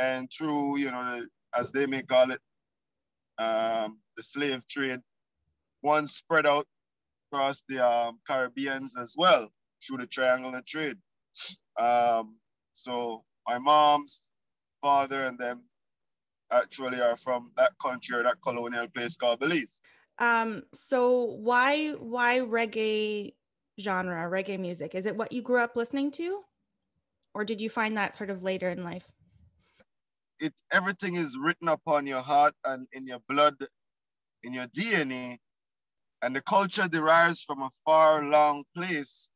and 0.01 0.27
through, 0.33 0.79
you 0.79 0.91
know, 0.91 1.21
the, 1.21 1.27
as 1.59 1.71
they 1.71 1.87
may 1.87 2.03
call 2.03 2.31
it, 2.31 2.41
um, 3.39 3.99
the 4.17 4.23
slave 4.23 4.67
trade, 4.69 5.01
one 5.83 6.07
spread 6.07 6.47
out 6.47 6.67
across 7.33 7.65
the 7.69 7.85
um, 7.85 8.19
Caribbeans 8.27 8.95
as 8.97 9.15
well 9.17 9.49
through 9.83 9.99
the 9.99 10.07
triangular 10.07 10.63
trade. 10.67 10.97
Um, 11.79 12.37
so 12.73 13.25
my 13.47 13.59
mom's 13.59 14.29
father 14.83 15.25
and 15.25 15.39
them 15.39 15.63
actually 16.53 17.01
are 17.01 17.17
from 17.17 17.51
that 17.57 17.73
country 17.81 18.17
or 18.17 18.23
that 18.23 18.43
colonial 18.43 18.87
place 18.95 19.17
called 19.17 19.41
Belize. 19.41 19.81
Um, 20.19 20.65
so 20.75 21.23
why 21.23 21.93
why 21.93 22.41
reggae 22.41 23.35
genre, 23.81 24.31
reggae 24.31 24.61
music? 24.61 24.95
Is 24.95 25.07
it 25.07 25.17
what 25.17 25.33
you 25.33 25.41
grew 25.41 25.61
up 25.61 25.75
listening 25.75 26.11
to? 26.13 26.41
Or 27.35 27.45
did 27.45 27.63
you 27.63 27.71
find 27.71 27.97
that 27.97 28.15
sort 28.15 28.29
of 28.29 28.43
later 28.43 28.69
in 28.69 28.85
life? 28.85 29.09
It 30.39 30.53
everything 30.71 31.15
is 31.15 31.39
written 31.39 31.69
upon 31.69 32.07
your 32.07 32.21
heart 32.21 32.55
and 32.65 32.87
in 32.93 33.07
your 33.07 33.21
blood, 33.27 33.57
in 34.43 34.53
your 34.53 34.67
DNA. 34.67 35.39
And 36.23 36.35
the 36.37 36.43
culture 36.43 36.89
derives 36.89 37.43
from 37.43 37.63
a 37.63 37.71
far 37.85 38.25
long 38.25 38.65
place 38.77 39.31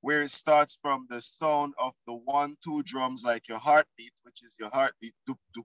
where 0.00 0.22
it 0.22 0.30
starts 0.30 0.78
from 0.80 1.06
the 1.10 1.20
sound 1.20 1.74
of 1.82 1.92
the 2.06 2.14
one, 2.14 2.56
two 2.64 2.82
drums, 2.84 3.24
like 3.24 3.48
your 3.48 3.58
heartbeat, 3.58 4.12
which 4.22 4.42
is 4.42 4.56
your 4.58 4.70
heartbeat, 4.70 5.12
doop, 5.28 5.36
doop, 5.56 5.64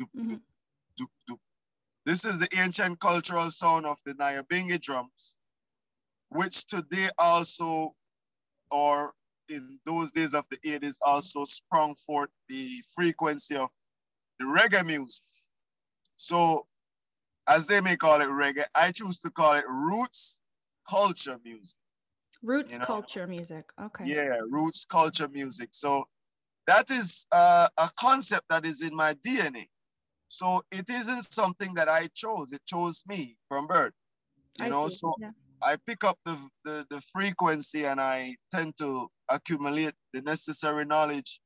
doop, 0.00 0.08
mm-hmm. 0.16 0.32
doop, 0.32 0.40
doop, 0.98 1.08
doop, 1.28 1.38
this 2.06 2.26
is 2.26 2.38
the 2.38 2.48
ancient 2.58 3.00
cultural 3.00 3.48
sound 3.50 3.86
of 3.86 3.98
the 4.04 4.12
Nyabingi 4.14 4.78
drums, 4.80 5.36
which 6.28 6.66
today 6.66 7.08
also, 7.18 7.94
or 8.70 9.12
in 9.48 9.78
those 9.86 10.12
days 10.12 10.34
of 10.34 10.44
the 10.50 10.58
80s, 10.58 10.96
also 11.04 11.44
sprung 11.44 11.94
forth 11.94 12.28
the 12.48 12.68
frequency 12.94 13.56
of 13.56 13.70
the 14.38 14.44
reggae 14.44 14.84
music. 14.84 15.24
So, 16.16 16.66
as 17.46 17.66
they 17.66 17.80
may 17.80 17.96
call 17.96 18.20
it 18.20 18.28
reggae, 18.28 18.64
I 18.74 18.92
choose 18.92 19.20
to 19.20 19.30
call 19.30 19.54
it 19.54 19.64
roots 19.68 20.40
culture 20.88 21.38
music. 21.44 21.76
Roots 22.42 22.72
you 22.72 22.78
know? 22.80 22.84
culture 22.84 23.26
music. 23.26 23.64
Okay. 23.80 24.04
Yeah, 24.06 24.36
roots 24.50 24.84
culture 24.84 25.28
music. 25.28 25.70
So 25.72 26.06
that 26.66 26.90
is 26.90 27.26
uh, 27.32 27.68
a 27.76 27.90
concept 27.98 28.46
that 28.50 28.64
is 28.66 28.82
in 28.82 28.94
my 28.94 29.14
DNA. 29.26 29.68
So 30.28 30.62
it 30.70 30.88
isn't 30.90 31.22
something 31.22 31.74
that 31.74 31.88
I 31.88 32.08
chose. 32.14 32.52
It 32.52 32.62
chose 32.66 33.04
me 33.06 33.36
from 33.48 33.66
birth. 33.66 33.92
You 34.58 34.66
I 34.66 34.68
know, 34.70 34.88
see. 34.88 34.96
so 34.96 35.14
yeah. 35.18 35.30
I 35.62 35.76
pick 35.86 36.04
up 36.04 36.18
the, 36.24 36.36
the, 36.64 36.86
the 36.90 37.00
frequency 37.12 37.84
and 37.86 38.00
I 38.00 38.36
tend 38.52 38.76
to 38.78 39.08
accumulate 39.30 39.94
the 40.12 40.22
necessary 40.22 40.84
knowledge, 40.84 41.40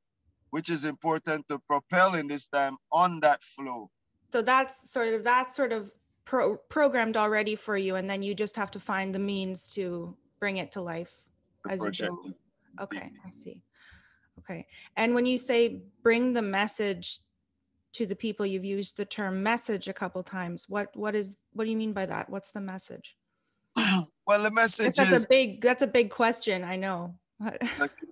which 0.50 0.70
is 0.70 0.84
important 0.84 1.46
to 1.48 1.60
propel 1.68 2.14
in 2.14 2.26
this 2.28 2.48
time 2.48 2.76
on 2.90 3.20
that 3.20 3.42
flow. 3.42 3.90
So 4.30 4.42
that's 4.42 4.90
sort 4.90 5.14
of 5.14 5.24
that's 5.24 5.56
sort 5.56 5.72
of 5.72 5.90
pro- 6.24 6.56
programmed 6.56 7.16
already 7.16 7.56
for 7.56 7.76
you, 7.76 7.96
and 7.96 8.08
then 8.08 8.22
you 8.22 8.34
just 8.34 8.56
have 8.56 8.70
to 8.72 8.80
find 8.80 9.14
the 9.14 9.18
means 9.18 9.68
to 9.68 10.16
bring 10.38 10.58
it 10.58 10.72
to 10.72 10.80
life 10.80 11.12
as 11.68 11.82
you 11.84 12.08
go. 12.08 12.18
Okay, 12.80 13.10
I 13.26 13.30
see. 13.30 13.62
Okay, 14.40 14.66
and 14.96 15.14
when 15.14 15.26
you 15.26 15.38
say 15.38 15.82
bring 16.02 16.32
the 16.32 16.42
message 16.42 17.20
to 17.94 18.06
the 18.06 18.14
people, 18.14 18.46
you've 18.46 18.64
used 18.64 18.96
the 18.96 19.04
term 19.04 19.42
message 19.42 19.88
a 19.88 19.92
couple 19.92 20.22
times. 20.22 20.68
What 20.68 20.94
what 20.94 21.14
is 21.14 21.34
what 21.54 21.64
do 21.64 21.70
you 21.70 21.76
mean 21.76 21.92
by 21.92 22.06
that? 22.06 22.28
What's 22.28 22.50
the 22.50 22.60
message? 22.60 23.16
well, 24.26 24.42
the 24.42 24.50
message 24.50 24.96
that's 24.96 25.10
is 25.10 25.24
a 25.24 25.28
big 25.28 25.62
that's 25.62 25.82
a 25.82 25.86
big 25.86 26.10
question. 26.10 26.62
I 26.64 26.76
know. 26.76 27.14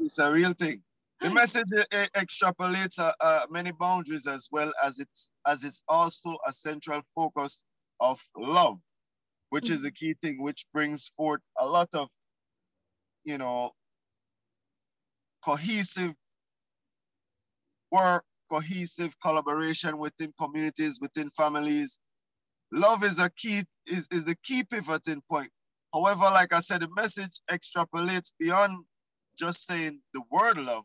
it's 0.00 0.18
a 0.18 0.32
real 0.32 0.52
thing. 0.52 0.82
The 1.20 1.30
message 1.30 1.68
extrapolates 2.14 2.99
uh, 2.99 3.12
uh, 3.20 3.46
many 3.50 3.73
boundaries 3.73 4.26
as 4.26 4.49
well 4.52 4.70
as 4.85 4.99
it's 4.99 5.30
as 5.46 5.64
it's 5.64 5.82
also 5.88 6.37
a 6.46 6.52
central 6.52 7.00
focus 7.14 7.64
of 8.00 8.20
love, 8.37 8.78
which 9.50 9.64
mm-hmm. 9.64 9.75
is 9.75 9.82
the 9.82 9.90
key 9.90 10.14
thing, 10.20 10.42
which 10.42 10.66
brings 10.75 11.08
forth 11.16 11.40
a 11.58 11.66
lot 11.66 11.88
of, 11.94 12.08
you 13.25 13.38
know, 13.38 13.70
cohesive 15.42 16.14
work, 17.90 18.25
cohesive 18.50 19.14
collaboration 19.25 19.96
within 19.96 20.35
communities, 20.38 20.99
within 21.00 21.30
families. 21.30 21.99
Love 22.73 23.02
is 23.04 23.18
a 23.18 23.30
key 23.30 23.62
is, 23.87 24.06
is 24.11 24.26
the 24.26 24.37
key 24.44 24.64
pivoting 24.64 25.23
point 25.30 25.50
However, 25.96 26.25
like 26.25 26.52
I 26.52 26.61
said, 26.61 26.82
the 26.82 26.88
message 26.94 27.40
extrapolates 27.50 28.32
beyond 28.38 28.85
just 29.38 29.66
saying 29.66 30.00
the 30.12 30.23
word 30.30 30.58
love. 30.58 30.85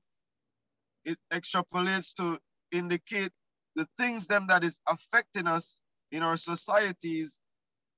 It 1.05 1.17
extrapolates 1.33 2.13
to 2.15 2.39
indicate 2.71 3.31
the 3.75 3.87
things 3.97 4.27
them 4.27 4.47
that 4.49 4.63
is 4.63 4.79
affecting 4.87 5.47
us 5.47 5.81
in 6.11 6.23
our 6.23 6.37
societies 6.37 7.39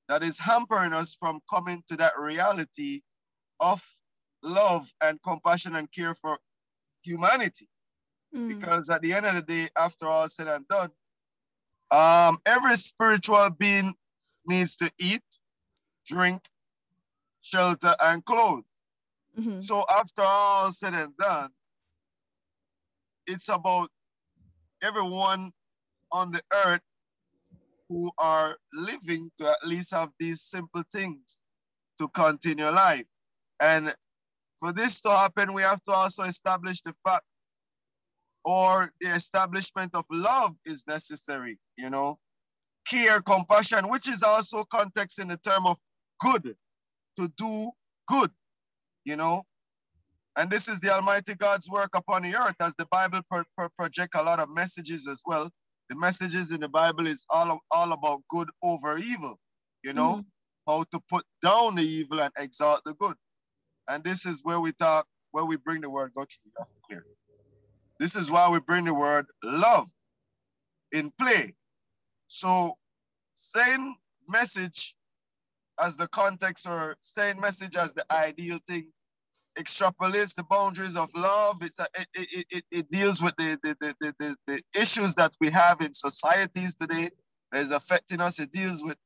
that 0.09 0.23
is 0.23 0.37
hampering 0.37 0.93
us 0.93 1.15
from 1.19 1.39
coming 1.49 1.83
to 1.87 1.97
that 1.97 2.17
reality 2.19 3.01
of 3.59 3.83
love 4.43 4.91
and 5.01 5.21
compassion 5.23 5.75
and 5.75 5.91
care 5.91 6.13
for 6.13 6.37
humanity. 7.03 7.67
Mm. 8.35 8.49
Because 8.49 8.89
at 8.89 9.01
the 9.01 9.13
end 9.13 9.25
of 9.25 9.35
the 9.35 9.41
day, 9.41 9.69
after 9.77 10.07
all 10.07 10.27
said 10.27 10.47
and 10.47 10.67
done, 10.67 10.91
um, 11.91 12.39
every 12.45 12.75
spiritual 12.75 13.49
being 13.51 13.93
needs 14.45 14.75
to 14.77 14.91
eat, 14.99 15.23
drink, 16.05 16.41
shelter, 17.41 17.95
and 18.01 18.25
clothes. 18.25 18.63
Mm-hmm. 19.39 19.59
So 19.61 19.85
after 19.89 20.23
all 20.23 20.71
said 20.71 20.93
and 20.93 21.15
done, 21.17 21.49
it's 23.27 23.49
about 23.49 23.89
everyone 24.81 25.51
on 26.11 26.31
the 26.31 26.41
earth 26.65 26.81
who 27.89 28.11
are 28.17 28.55
living 28.73 29.31
to 29.37 29.49
at 29.49 29.67
least 29.67 29.91
have 29.91 30.09
these 30.19 30.41
simple 30.41 30.83
things 30.91 31.45
to 31.99 32.07
continue 32.09 32.65
life. 32.65 33.05
And 33.59 33.93
for 34.59 34.71
this 34.71 35.01
to 35.01 35.09
happen, 35.09 35.53
we 35.53 35.61
have 35.61 35.83
to 35.83 35.91
also 35.91 36.23
establish 36.23 36.81
the 36.81 36.95
fact 37.05 37.25
or 38.45 38.91
the 38.99 39.09
establishment 39.09 39.91
of 39.93 40.05
love 40.11 40.55
is 40.65 40.85
necessary, 40.87 41.57
you 41.77 41.89
know, 41.89 42.17
care, 42.87 43.21
compassion, 43.21 43.89
which 43.89 44.09
is 44.09 44.23
also 44.23 44.63
context 44.65 45.19
in 45.19 45.29
the 45.29 45.37
term 45.37 45.65
of 45.65 45.79
good 46.19 46.55
to 47.17 47.31
do 47.37 47.71
good, 48.07 48.31
you 49.05 49.15
know? 49.15 49.45
And 50.35 50.49
this 50.49 50.67
is 50.67 50.79
the 50.79 50.91
Almighty 50.91 51.35
God's 51.35 51.69
work 51.69 51.91
upon 51.93 52.23
the 52.23 52.35
earth 52.35 52.55
as 52.59 52.75
the 52.75 52.87
Bible 52.87 53.21
pro- 53.29 53.43
pro- 53.55 53.69
project 53.77 54.15
a 54.15 54.23
lot 54.23 54.39
of 54.39 54.49
messages 54.49 55.07
as 55.07 55.21
well. 55.25 55.49
The 55.89 55.95
messages 55.95 56.51
in 56.51 56.59
the 56.59 56.69
Bible 56.69 57.05
is 57.05 57.25
all, 57.29 57.59
all 57.69 57.91
about 57.91 58.21
good 58.29 58.49
over 58.63 58.97
evil, 58.97 59.37
you 59.83 59.93
know, 59.93 60.15
mm 60.17 60.25
how 60.65 60.85
to 60.91 60.99
put 61.09 61.25
down 61.41 61.75
the 61.75 61.81
evil 61.81 62.21
and 62.21 62.31
exalt 62.39 62.79
the 62.85 62.93
good. 62.93 63.15
And 63.89 64.01
this 64.01 64.25
is 64.25 64.39
where 64.43 64.61
we 64.61 64.71
talk, 64.71 65.05
where 65.31 65.43
we 65.43 65.57
bring 65.57 65.81
the 65.81 65.89
word, 65.89 66.13
go 66.15 66.23
through 66.23 66.65
clear. 66.87 67.05
This 67.99 68.15
is 68.15 68.31
why 68.31 68.47
we 68.49 68.61
bring 68.61 68.85
the 68.85 68.93
word 68.93 69.25
love 69.43 69.89
in 70.93 71.11
play. 71.19 71.53
So 72.27 72.77
same 73.35 73.95
message 74.29 74.95
as 75.79 75.97
the 75.97 76.07
context 76.07 76.65
or 76.65 76.95
same 77.01 77.41
message 77.41 77.75
as 77.75 77.93
the 77.93 78.05
ideal 78.09 78.59
thing 78.67 78.91
extrapolates 79.57 80.35
the 80.35 80.43
boundaries 80.43 80.97
of 80.97 81.09
love. 81.15 81.57
It's 81.61 81.79
a, 81.79 81.87
it, 81.95 82.07
it, 82.13 82.45
it, 82.49 82.63
it, 82.71 82.91
deals 82.91 83.21
with 83.21 83.35
the, 83.37 83.57
the, 83.63 83.75
the, 83.99 84.13
the, 84.19 84.35
the 84.47 84.61
issues 84.79 85.15
that 85.15 85.33
we 85.39 85.49
have 85.51 85.81
in 85.81 85.93
societies 85.93 86.75
today 86.75 87.09
that 87.51 87.61
is 87.61 87.71
affecting 87.71 88.21
us. 88.21 88.39
It 88.39 88.51
deals 88.51 88.83
with, 88.83 88.97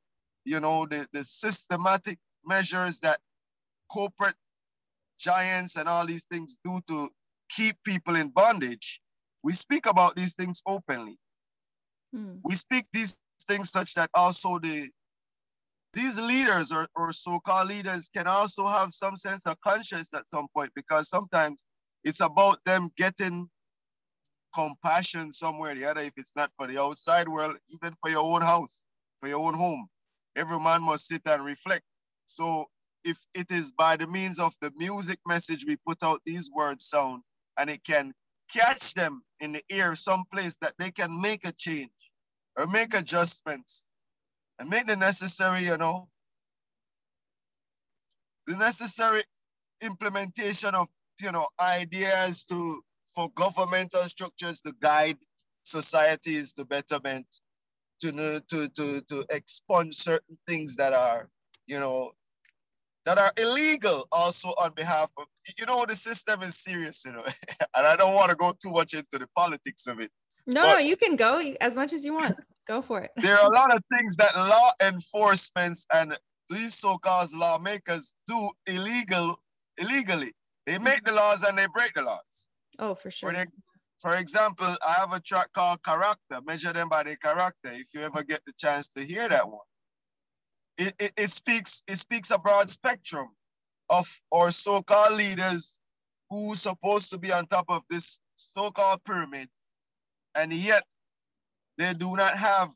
you 0.46 0.60
know, 0.60 0.86
the, 0.90 1.08
the 1.14 1.24
systematic 1.24 2.18
measures 2.46 3.00
that 3.00 3.20
corporate 3.92 4.36
giants 5.20 5.76
and 5.76 5.90
all 5.90 6.06
these 6.06 6.26
things 6.32 6.58
do 6.64 6.80
to 6.88 7.10
keep 7.50 7.76
people 7.84 8.16
in 8.16 8.30
bondage. 8.30 9.02
We 9.44 9.54
speak 9.54 9.86
about 9.86 10.16
these 10.16 10.34
things 10.34 10.62
openly. 10.66 11.18
Hmm. 12.14 12.36
We 12.44 12.56
speak 12.56 12.86
these 12.94 13.18
things 13.48 13.70
such 13.70 13.94
that 13.96 14.10
also 14.14 14.60
the 14.60 14.90
these 15.94 16.20
leaders 16.20 16.72
or, 16.72 16.88
or 16.96 17.12
so-called 17.12 17.70
leaders 17.70 18.10
can 18.16 18.28
also 18.28 18.68
have 18.68 18.94
some 18.94 19.16
sense 19.16 19.46
of 19.48 19.60
conscience 19.62 20.14
at 20.14 20.28
some 20.28 20.48
point 20.56 20.72
because 20.76 21.10
sometimes 21.10 21.66
it's 22.04 22.22
about 22.22 22.60
them 22.66 22.90
getting 22.98 23.50
compassion 24.54 25.32
somewhere 25.32 25.72
or 25.72 25.76
the 25.76 25.86
other 25.86 26.02
if 26.02 26.14
it's 26.18 26.34
not 26.36 26.52
for 26.58 26.68
the 26.68 26.80
outside 26.80 27.28
world 27.28 27.56
even 27.70 27.94
for 28.02 28.10
your 28.10 28.24
own 28.24 28.42
house 28.42 28.86
for 29.20 29.28
your 29.28 29.40
own 29.40 29.54
home. 29.54 29.88
Every 30.36 30.60
man 30.60 30.84
must 30.84 31.08
sit 31.08 31.22
and 31.26 31.44
reflect. 31.44 31.84
So 32.26 32.66
if 33.04 33.18
it 33.34 33.52
is 33.52 33.72
by 33.72 33.98
the 33.98 34.08
means 34.08 34.40
of 34.40 34.54
the 34.62 34.72
music 34.78 35.20
message 35.26 35.66
we 35.68 35.78
put 35.88 36.04
out 36.04 36.22
these 36.26 36.50
words 36.56 36.86
sound 36.86 37.24
and 37.60 37.70
it 37.70 37.84
can 37.84 38.14
catch 38.54 38.94
them 38.94 39.22
in 39.40 39.54
the 39.54 39.64
ear 39.70 39.96
someplace 39.96 40.58
that 40.62 40.74
they 40.80 40.92
can 40.92 41.20
make 41.20 41.48
a 41.48 41.52
change 41.52 41.92
or 42.58 42.68
make 42.68 42.94
adjustments 42.94 43.87
and 44.60 44.70
make 44.70 44.88
the 44.88 44.96
necessary, 44.96 45.64
you 45.64 45.78
know, 45.78 46.08
the 48.48 48.56
necessary 48.58 49.24
implementation 49.82 50.74
of, 50.74 50.88
you 51.22 51.32
know, 51.32 51.48
ideas 51.60 52.44
to 52.46 52.82
for 53.14 53.30
governmental 53.36 54.04
structures 54.04 54.62
to 54.62 54.74
guide 54.82 55.18
societies 55.64 56.54
to 56.54 56.66
betterment, 56.66 57.26
to 58.02 58.12
to 58.50 58.70
to 58.70 59.02
to 59.02 59.26
expunge 59.30 59.96
certain 59.96 60.38
things 60.48 60.76
that 60.76 60.94
are, 60.94 61.30
you 61.66 61.80
know, 61.80 62.12
that 63.06 63.18
are 63.18 63.32
illegal 63.38 64.08
also 64.12 64.50
on 64.50 64.74
behalf 64.76 65.10
of 65.18 65.26
you 65.58 65.66
know 65.66 65.86
the 65.86 65.96
system 65.96 66.44
is 66.44 66.58
serious 66.58 67.06
you 67.06 67.14
know 67.14 67.24
and 67.76 67.88
i 67.88 67.96
don't 67.96 68.14
want 68.14 68.30
to 68.30 68.36
go 68.36 68.54
too 68.62 68.70
much 68.70 68.94
into 68.94 69.18
the 69.18 69.28
politics 69.34 69.88
of 69.88 70.02
it. 70.02 70.12
No 70.46 70.78
you 70.78 70.98
can 70.98 71.16
go 71.16 71.40
as 71.62 71.76
much 71.76 71.94
as 71.94 72.04
you 72.06 72.14
want 72.14 72.38
Go 72.68 72.82
for 72.82 73.02
it. 73.02 73.12
there 73.18 73.38
are 73.38 73.50
a 73.50 73.54
lot 73.54 73.74
of 73.74 73.82
things 73.96 74.16
that 74.18 74.36
law 74.36 74.72
enforcements 74.84 75.86
and 75.94 76.18
these 76.50 76.74
so-called 76.74 77.34
lawmakers 77.34 78.16
do 78.28 78.50
illegal 78.68 79.40
illegally. 79.78 80.34
They 80.66 80.74
mm-hmm. 80.74 80.84
make 80.84 81.04
the 81.04 81.14
laws 81.14 81.44
and 81.44 81.58
they 81.58 81.68
break 81.74 81.94
the 81.96 82.04
laws. 82.04 82.48
Oh, 82.80 82.96
for 82.96 83.12
sure. 83.12 83.32
For, 83.32 83.38
the, 83.38 83.48
for 84.00 84.16
example, 84.16 84.68
I 84.88 84.94
have 84.94 85.14
a 85.14 85.20
track 85.20 85.48
called 85.54 85.84
Character, 85.84 86.42
Measure 86.46 86.74
Them 86.74 86.90
by 86.90 87.04
Their 87.04 87.16
Character. 87.16 87.72
If 87.72 87.88
you 87.94 88.02
ever 88.02 88.24
get 88.24 88.42
the 88.46 88.54
chance 88.58 88.88
to 88.90 89.04
hear 89.04 89.28
that 89.30 89.48
one. 89.48 89.60
It, 90.78 90.94
it, 91.00 91.12
it 91.18 91.30
speaks 91.32 91.82
it 91.88 91.96
speaks 91.96 92.30
a 92.30 92.38
broad 92.38 92.70
spectrum 92.70 93.30
of 93.90 94.08
our 94.32 94.52
so-called 94.52 95.18
leaders 95.18 95.80
who 96.30 96.54
supposed 96.54 97.10
to 97.12 97.18
be 97.18 97.32
on 97.32 97.48
top 97.48 97.66
of 97.70 97.82
this 97.90 98.20
so-called 98.36 99.04
pyramid, 99.04 99.48
and 100.36 100.54
yet 100.54 100.84
they 101.78 101.94
do 101.94 102.16
not 102.16 102.38
have, 102.38 102.70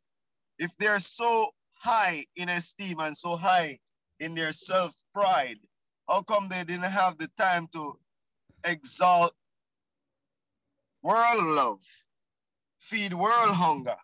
if 0.59 0.75
they're 0.77 0.99
so 0.99 1.49
high 1.73 2.25
in 2.35 2.49
esteem 2.49 2.99
and 2.99 3.17
so 3.17 3.35
high 3.35 3.79
in 4.19 4.35
their 4.35 4.51
self 4.51 4.93
pride, 5.13 5.57
how 6.07 6.21
come 6.21 6.47
they 6.47 6.63
didn't 6.63 6.91
have 6.91 7.17
the 7.17 7.29
time 7.37 7.67
to 7.73 7.97
exalt 8.63 9.33
world 11.01 11.43
love, 11.43 11.79
feed 12.79 13.13
world 13.13 13.49
hunger, 13.49 13.95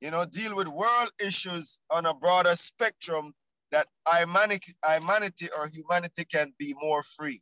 you 0.00 0.10
know, 0.10 0.24
deal 0.24 0.56
with 0.56 0.68
world 0.68 1.10
issues 1.20 1.80
on 1.90 2.06
a 2.06 2.14
broader 2.14 2.56
spectrum 2.56 3.32
that 3.70 3.86
humanity, 4.06 5.48
or 5.56 5.70
humanity 5.72 6.24
can 6.24 6.52
be 6.58 6.74
more 6.80 7.02
free. 7.02 7.40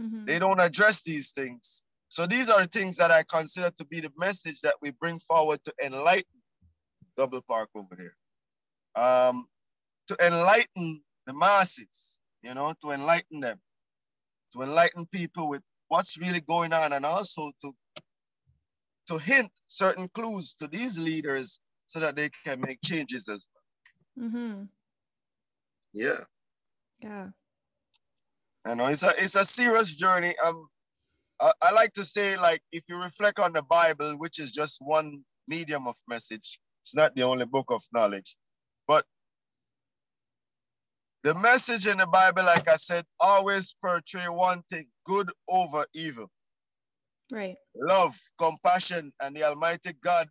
Mm-hmm. 0.00 0.24
They 0.24 0.38
don't 0.38 0.60
address 0.60 1.02
these 1.02 1.30
things. 1.32 1.83
So 2.14 2.28
these 2.28 2.48
are 2.48 2.62
the 2.62 2.68
things 2.68 2.96
that 2.98 3.10
I 3.10 3.24
consider 3.24 3.72
to 3.76 3.84
be 3.86 3.98
the 3.98 4.12
message 4.16 4.60
that 4.60 4.76
we 4.80 4.92
bring 4.92 5.18
forward 5.18 5.58
to 5.64 5.74
enlighten 5.84 6.40
double 7.16 7.42
park 7.42 7.70
over 7.74 7.96
there. 7.96 8.14
Um, 8.94 9.48
to 10.06 10.16
enlighten 10.24 11.02
the 11.26 11.34
masses, 11.34 12.20
you 12.40 12.54
know, 12.54 12.72
to 12.82 12.92
enlighten 12.92 13.40
them, 13.40 13.58
to 14.52 14.62
enlighten 14.62 15.06
people 15.06 15.48
with 15.48 15.62
what's 15.88 16.16
really 16.16 16.40
going 16.40 16.72
on 16.72 16.92
and 16.92 17.04
also 17.04 17.50
to 17.62 17.74
to 19.08 19.18
hint 19.18 19.50
certain 19.66 20.08
clues 20.14 20.54
to 20.60 20.68
these 20.68 21.00
leaders 21.00 21.58
so 21.86 21.98
that 21.98 22.14
they 22.14 22.30
can 22.46 22.60
make 22.60 22.78
changes 22.80 23.28
as 23.28 23.48
well. 24.16 24.28
Mm-hmm. 24.28 24.62
Yeah. 25.92 26.24
Yeah. 27.02 27.30
I 28.64 28.74
know 28.74 28.84
it's 28.84 29.02
a 29.02 29.12
it's 29.18 29.34
a 29.34 29.44
serious 29.44 29.96
journey. 29.96 30.36
Um, 30.38 30.68
I, 31.40 31.52
I 31.62 31.72
like 31.72 31.92
to 31.94 32.04
say 32.04 32.36
like 32.36 32.62
if 32.72 32.82
you 32.88 33.00
reflect 33.00 33.38
on 33.38 33.52
the 33.52 33.62
Bible, 33.62 34.12
which 34.18 34.38
is 34.38 34.52
just 34.52 34.78
one 34.80 35.24
medium 35.48 35.86
of 35.86 35.96
message, 36.08 36.60
it's 36.82 36.94
not 36.94 37.14
the 37.16 37.22
only 37.22 37.46
book 37.46 37.66
of 37.70 37.82
knowledge, 37.92 38.36
but 38.86 39.04
the 41.22 41.34
message 41.34 41.86
in 41.86 41.98
the 41.98 42.06
Bible, 42.06 42.44
like 42.44 42.68
I 42.68 42.76
said, 42.76 43.04
always 43.18 43.74
portray 43.80 44.26
one 44.28 44.62
thing: 44.70 44.86
good 45.04 45.30
over 45.48 45.86
evil. 45.94 46.30
Right. 47.32 47.56
Love, 47.74 48.14
compassion, 48.38 49.12
and 49.20 49.34
the 49.34 49.44
Almighty 49.44 49.92
God 50.02 50.28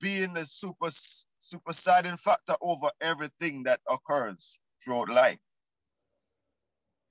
being 0.00 0.34
the 0.34 0.44
super 0.44 0.88
supersiding 1.38 2.16
factor 2.16 2.56
over 2.60 2.90
everything 3.00 3.62
that 3.62 3.80
occurs 3.88 4.58
throughout 4.84 5.08
life. 5.08 5.38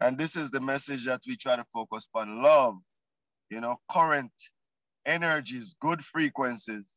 And 0.01 0.17
this 0.17 0.35
is 0.35 0.51
the 0.51 0.59
message 0.59 1.05
that 1.05 1.21
we 1.25 1.37
try 1.37 1.55
to 1.55 1.65
focus 1.73 2.09
on 2.13 2.41
love, 2.41 2.75
you 3.51 3.59
know, 3.59 3.77
current 3.91 4.31
energies, 5.05 5.75
good 5.81 6.01
frequencies, 6.01 6.89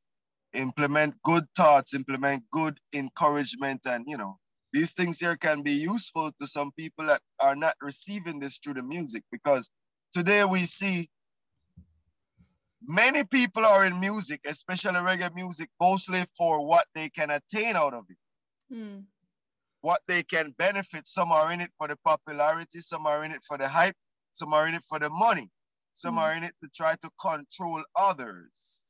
implement 0.55 1.15
good 1.25 1.45
thoughts, 1.57 1.95
implement 1.95 2.45
good 2.53 2.79
encouragement. 2.95 3.81
And, 3.85 4.05
you 4.07 4.17
know, 4.17 4.39
these 4.73 4.93
things 4.93 5.21
here 5.21 5.37
can 5.37 5.63
be 5.63 5.73
useful 5.73 6.31
to 6.41 6.47
some 6.47 6.71
people 6.79 7.07
that 7.07 7.21
are 7.41 7.57
not 7.57 7.75
receiving 7.83 8.39
this 8.39 8.59
through 8.59 8.75
the 8.75 8.83
music 8.83 9.25
because 9.33 9.69
today 10.13 10.45
we 10.45 10.61
see 10.61 11.11
many 12.87 13.25
people 13.25 13.65
are 13.67 13.85
in 13.85 13.99
music, 13.99 14.41
especially 14.47 15.01
reggae 15.01 15.35
music, 15.35 15.69
mostly 15.81 16.23
for 16.37 16.65
what 16.65 16.87
they 16.95 17.09
can 17.09 17.31
attain 17.31 17.75
out 17.75 17.95
of 17.95 18.05
it. 18.09 18.75
Mm. 18.75 19.05
What 19.81 20.01
they 20.07 20.23
can 20.23 20.55
benefit. 20.57 21.07
Some 21.09 21.33
are 21.33 21.53
in 21.53 21.61
it 21.61 21.71
for 21.77 21.89
the 21.89 21.97
popularity, 22.05 22.79
some 22.79 23.07
are 23.07 23.25
in 23.25 23.33
it 23.33 23.43
for 23.47 23.59
the 23.59 23.69
hype, 23.69 23.97
some 24.33 24.55
are 24.55 24.67
in 24.69 24.75
it 24.75 24.83
for 24.89 24.99
the 24.99 25.11
money, 25.11 25.51
some 25.95 26.17
mm. 26.17 26.21
are 26.21 26.35
in 26.35 26.45
it 26.45 26.53
to 26.63 26.69
try 26.75 26.95
to 26.97 27.11
control 27.21 27.83
others. 27.97 28.83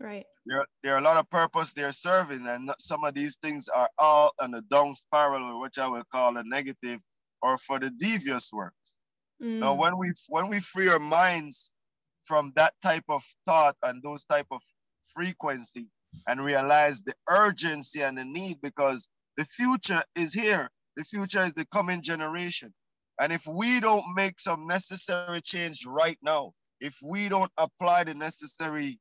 Right. 0.00 0.26
There, 0.46 0.64
there 0.84 0.94
are 0.94 0.98
a 0.98 1.02
lot 1.02 1.16
of 1.16 1.28
purpose 1.28 1.72
they're 1.72 1.90
serving, 1.90 2.46
and 2.46 2.70
some 2.78 3.02
of 3.02 3.14
these 3.14 3.36
things 3.36 3.68
are 3.68 3.90
all 3.98 4.32
on 4.40 4.52
the 4.52 4.62
down 4.70 4.94
spiral, 4.94 5.60
which 5.60 5.78
I 5.78 5.88
will 5.88 6.04
call 6.12 6.36
a 6.36 6.44
negative, 6.44 7.00
or 7.42 7.58
for 7.58 7.80
the 7.80 7.90
devious 7.90 8.52
works. 8.52 8.94
Mm. 9.42 9.58
Now, 9.58 9.74
when 9.74 9.98
we 9.98 10.12
when 10.28 10.48
we 10.48 10.60
free 10.60 10.88
our 10.88 11.00
minds 11.00 11.72
from 12.24 12.52
that 12.54 12.74
type 12.82 13.04
of 13.08 13.22
thought 13.46 13.76
and 13.82 14.02
those 14.02 14.24
type 14.24 14.46
of 14.50 14.60
frequency 15.14 15.86
and 16.26 16.44
realize 16.44 17.02
the 17.02 17.14
urgency 17.28 18.02
and 18.02 18.18
the 18.18 18.24
need 18.24 18.58
because 18.62 19.08
the 19.36 19.44
future 19.44 20.02
is 20.14 20.34
here. 20.34 20.68
The 20.96 21.04
future 21.04 21.44
is 21.44 21.54
the 21.54 21.66
coming 21.66 22.02
generation. 22.02 22.72
And 23.20 23.32
if 23.32 23.46
we 23.46 23.80
don't 23.80 24.04
make 24.14 24.38
some 24.38 24.66
necessary 24.66 25.40
change 25.40 25.86
right 25.86 26.18
now, 26.22 26.52
if 26.80 26.96
we 27.02 27.28
don't 27.28 27.50
apply 27.56 28.04
the 28.04 28.14
necessary 28.14 29.00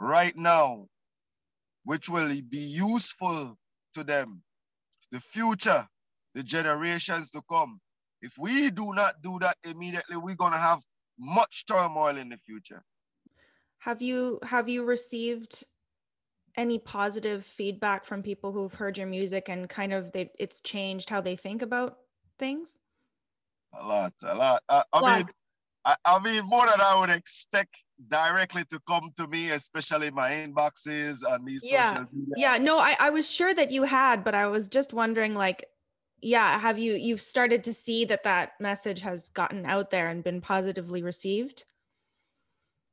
right 0.00 0.36
now, 0.36 0.86
which 1.84 2.08
will 2.08 2.30
be 2.48 2.58
useful 2.58 3.56
to 3.94 4.04
them, 4.04 4.42
the 5.10 5.20
future, 5.20 5.86
the 6.34 6.42
generations 6.42 7.30
to 7.32 7.42
come, 7.50 7.80
if 8.22 8.32
we 8.38 8.70
do 8.70 8.94
not 8.94 9.20
do 9.22 9.38
that 9.40 9.58
immediately, 9.64 10.16
we're 10.16 10.34
going 10.34 10.52
to 10.52 10.58
have 10.58 10.80
much 11.18 11.66
turmoil 11.66 12.16
in 12.16 12.30
the 12.30 12.38
future. 12.38 12.82
Have 13.78 14.00
you 14.00 14.38
have 14.42 14.66
you 14.66 14.82
received 14.82 15.62
any 16.56 16.78
positive 16.78 17.44
feedback 17.44 18.04
from 18.04 18.22
people 18.22 18.52
who've 18.52 18.72
heard 18.72 18.96
your 18.96 19.06
music 19.06 19.50
and 19.50 19.68
kind 19.68 19.92
of 19.92 20.10
they 20.12 20.30
it's 20.38 20.62
changed 20.62 21.10
how 21.10 21.20
they 21.20 21.36
think 21.36 21.60
about 21.60 21.98
things? 22.38 22.78
A 23.80 23.86
lot, 23.86 24.12
a 24.22 24.34
lot. 24.34 24.62
I, 24.68 24.82
I 24.92 25.16
mean, 25.16 25.26
I, 25.84 25.96
I, 26.04 26.18
mean 26.20 26.46
more 26.46 26.66
than 26.66 26.80
I 26.80 27.00
would 27.00 27.10
expect 27.10 27.82
directly 28.08 28.64
to 28.70 28.80
come 28.88 29.10
to 29.16 29.26
me, 29.26 29.50
especially 29.50 30.10
my 30.10 30.30
inboxes 30.30 31.22
and 31.28 31.46
these 31.46 31.64
yeah. 31.64 32.04
Yeah, 32.36 32.58
no, 32.58 32.78
I, 32.78 32.96
I 32.98 33.10
was 33.10 33.30
sure 33.30 33.54
that 33.54 33.70
you 33.70 33.84
had, 33.84 34.24
but 34.24 34.34
I 34.34 34.46
was 34.46 34.68
just 34.68 34.92
wondering 34.92 35.34
like 35.34 35.66
yeah 36.24 36.58
have 36.58 36.78
you 36.78 36.94
you've 36.94 37.20
started 37.20 37.62
to 37.64 37.72
see 37.72 38.06
that 38.06 38.24
that 38.24 38.52
message 38.58 39.02
has 39.02 39.28
gotten 39.28 39.66
out 39.66 39.90
there 39.90 40.08
and 40.08 40.24
been 40.24 40.40
positively 40.40 41.02
received 41.02 41.64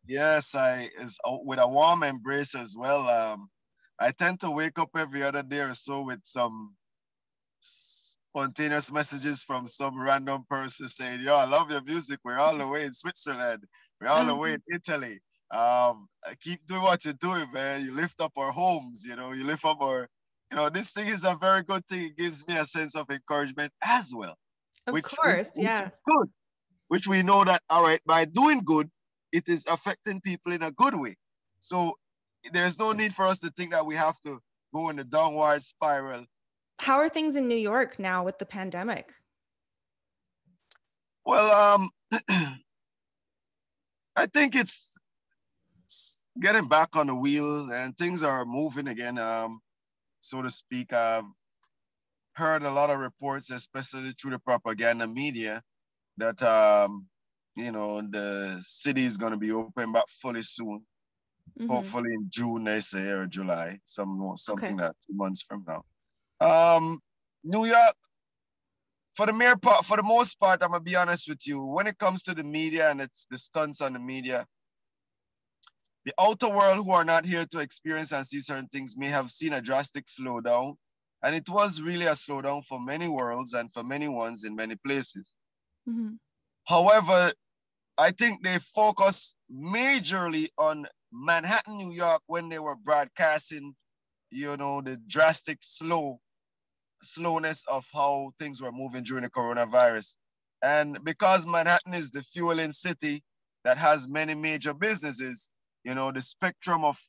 yes 0.05 0.53
i 0.53 0.89
is 0.99 1.17
oh, 1.25 1.41
with 1.45 1.57
a 1.59 1.67
warm 1.67 2.03
embrace 2.03 2.55
as 2.55 2.75
well 2.77 3.07
um 3.07 3.49
i 3.99 4.11
tend 4.11 4.37
to 4.39 4.51
wake 4.51 4.77
up 4.77 4.89
every 4.97 5.23
other 5.23 5.43
day 5.43 5.61
or 5.61 5.73
so 5.73 6.03
with 6.03 6.19
some 6.23 6.75
spontaneous 8.31 8.91
messages 8.91 9.43
from 9.43 9.67
some 9.67 9.99
random 9.99 10.43
person 10.49 10.87
saying 10.87 11.19
yo 11.21 11.35
i 11.35 11.45
love 11.45 11.69
your 11.71 11.83
music 11.83 12.19
we're 12.23 12.39
all 12.39 12.57
the 12.57 12.67
way 12.67 12.83
in 12.83 12.93
switzerland 12.93 13.63
we're 13.99 14.07
all 14.07 14.25
the 14.25 14.35
way 14.35 14.53
in 14.53 14.61
italy 14.73 15.19
um 15.51 16.07
keep 16.41 16.65
doing 16.65 16.81
what 16.81 17.03
you're 17.03 17.13
doing 17.15 17.45
man 17.53 17.83
you 17.83 17.93
lift 17.93 18.19
up 18.21 18.31
our 18.37 18.51
homes 18.51 19.03
you 19.05 19.15
know 19.15 19.33
you 19.33 19.43
lift 19.43 19.65
up 19.65 19.81
our 19.81 20.07
you 20.51 20.57
know, 20.57 20.69
this 20.69 20.91
thing 20.91 21.07
is 21.07 21.23
a 21.23 21.37
very 21.39 21.63
good 21.63 21.85
thing. 21.87 22.07
It 22.07 22.17
gives 22.17 22.45
me 22.45 22.57
a 22.57 22.65
sense 22.65 22.95
of 22.95 23.09
encouragement 23.09 23.71
as 23.83 24.13
well. 24.13 24.35
Of 24.85 24.93
which, 24.93 25.05
course, 25.05 25.49
which, 25.55 25.63
yeah. 25.63 25.85
Which 25.85 25.93
good. 26.05 26.27
Which 26.89 27.07
we 27.07 27.23
know 27.23 27.45
that, 27.45 27.61
all 27.69 27.83
right, 27.83 28.01
by 28.05 28.25
doing 28.25 28.61
good, 28.65 28.89
it 29.31 29.47
is 29.47 29.65
affecting 29.67 30.19
people 30.19 30.51
in 30.51 30.61
a 30.61 30.71
good 30.71 30.93
way. 30.93 31.15
So 31.59 31.93
there's 32.51 32.77
no 32.77 32.91
need 32.91 33.15
for 33.15 33.25
us 33.25 33.39
to 33.39 33.49
think 33.51 33.71
that 33.71 33.85
we 33.85 33.95
have 33.95 34.19
to 34.25 34.39
go 34.75 34.89
in 34.89 34.99
a 34.99 35.05
downward 35.05 35.63
spiral. 35.63 36.25
How 36.81 36.95
are 36.95 37.09
things 37.09 37.35
in 37.35 37.47
New 37.47 37.53
York 37.71 37.99
now 37.99 38.23
with 38.23 38.39
the 38.39 38.45
pandemic? 38.45 39.13
Well, 41.23 41.75
um, 41.75 41.91
I 44.15 44.25
think 44.25 44.55
it's 44.55 44.97
getting 46.41 46.67
back 46.67 46.95
on 46.95 47.05
the 47.05 47.13
wheel 47.15 47.71
and 47.71 47.95
things 47.95 48.23
are 48.23 48.45
moving 48.45 48.87
again. 48.87 49.19
Um, 49.19 49.61
so 50.21 50.41
to 50.41 50.49
speak. 50.49 50.91
I've 50.91 51.25
heard 52.33 52.63
a 52.63 52.71
lot 52.71 52.89
of 52.89 52.97
reports, 52.97 53.51
especially 53.51 54.11
through 54.19 54.31
the 54.31 54.39
propaganda 54.39 55.05
media, 55.05 55.61
that 56.17 56.41
um, 56.41 57.05
you 57.55 57.71
know 57.71 58.01
the 58.01 58.57
city 58.59 59.05
is 59.05 59.17
going 59.17 59.33
to 59.33 59.37
be 59.37 59.51
open 59.51 59.91
back 59.91 60.07
fully 60.07 60.41
soon. 60.41 60.81
Mm-hmm. 61.59 61.69
Hopefully 61.69 62.11
in 62.11 62.25
June, 62.29 62.63
they 62.63 62.79
say, 62.79 63.01
or 63.01 63.27
July, 63.27 63.77
some 63.85 64.33
something 64.35 64.79
okay. 64.79 64.87
that 64.87 64.95
two 65.05 65.13
months 65.13 65.43
from 65.43 65.63
now. 65.67 65.83
Um, 66.41 66.99
New 67.43 67.65
York, 67.65 67.95
for 69.15 69.25
the 69.27 69.33
mere 69.33 69.55
part, 69.55 69.85
for 69.85 69.97
the 69.97 70.03
most 70.03 70.39
part, 70.39 70.63
I'm 70.63 70.71
gonna 70.71 70.83
be 70.83 70.95
honest 70.95 71.29
with 71.29 71.45
you. 71.45 71.63
When 71.63 71.87
it 71.87 71.97
comes 71.97 72.23
to 72.23 72.33
the 72.33 72.43
media 72.43 72.89
and 72.89 73.01
it's 73.01 73.27
the 73.29 73.37
stunts 73.37 73.81
on 73.81 73.93
the 73.93 73.99
media, 73.99 74.45
the 76.05 76.13
outer 76.19 76.49
world 76.49 76.77
who 76.77 76.91
are 76.91 77.05
not 77.05 77.25
here 77.25 77.45
to 77.51 77.59
experience 77.59 78.11
and 78.11 78.25
see 78.25 78.41
certain 78.41 78.67
things 78.69 78.97
may 78.97 79.07
have 79.07 79.29
seen 79.29 79.53
a 79.53 79.61
drastic 79.61 80.05
slowdown. 80.05 80.75
And 81.23 81.35
it 81.35 81.47
was 81.47 81.81
really 81.81 82.07
a 82.07 82.11
slowdown 82.11 82.65
for 82.65 82.79
many 82.79 83.07
worlds 83.07 83.53
and 83.53 83.71
for 83.71 83.83
many 83.83 84.07
ones 84.07 84.43
in 84.43 84.55
many 84.55 84.75
places. 84.83 85.31
Mm-hmm. 85.87 86.13
However, 86.67 87.31
I 87.99 88.09
think 88.11 88.43
they 88.43 88.57
focus 88.73 89.35
majorly 89.53 90.47
on 90.57 90.87
Manhattan, 91.11 91.77
New 91.77 91.91
York, 91.91 92.21
when 92.25 92.49
they 92.49 92.57
were 92.57 92.75
broadcasting, 92.75 93.75
you 94.31 94.57
know, 94.57 94.81
the 94.81 94.97
drastic 95.07 95.59
slow 95.61 96.19
slowness 97.03 97.63
of 97.67 97.85
how 97.93 98.31
things 98.39 98.61
were 98.61 98.71
moving 98.71 99.03
during 99.03 99.23
the 99.23 99.29
coronavirus. 99.29 100.15
And 100.63 101.03
because 101.03 101.47
Manhattan 101.47 101.93
is 101.93 102.11
the 102.11 102.21
fueling 102.21 102.71
city 102.71 103.23
that 103.63 103.77
has 103.77 104.09
many 104.09 104.35
major 104.35 104.73
businesses, 104.73 105.51
you 105.83 105.95
know, 105.95 106.11
the 106.11 106.21
spectrum 106.21 106.83
of 106.83 106.99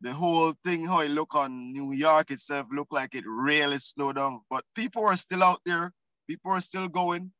the 0.00 0.12
whole 0.12 0.52
thing, 0.64 0.86
how 0.86 1.00
it 1.00 1.10
look 1.10 1.34
on 1.34 1.72
New 1.72 1.92
York 1.92 2.30
itself, 2.30 2.66
look 2.72 2.88
like 2.90 3.14
it 3.14 3.24
really 3.26 3.78
slowed 3.78 4.16
down. 4.16 4.40
But 4.48 4.64
people 4.74 5.04
are 5.04 5.16
still 5.16 5.42
out 5.42 5.60
there. 5.66 5.92
People 6.28 6.52
are 6.52 6.60
still 6.60 6.88
going, 6.88 7.32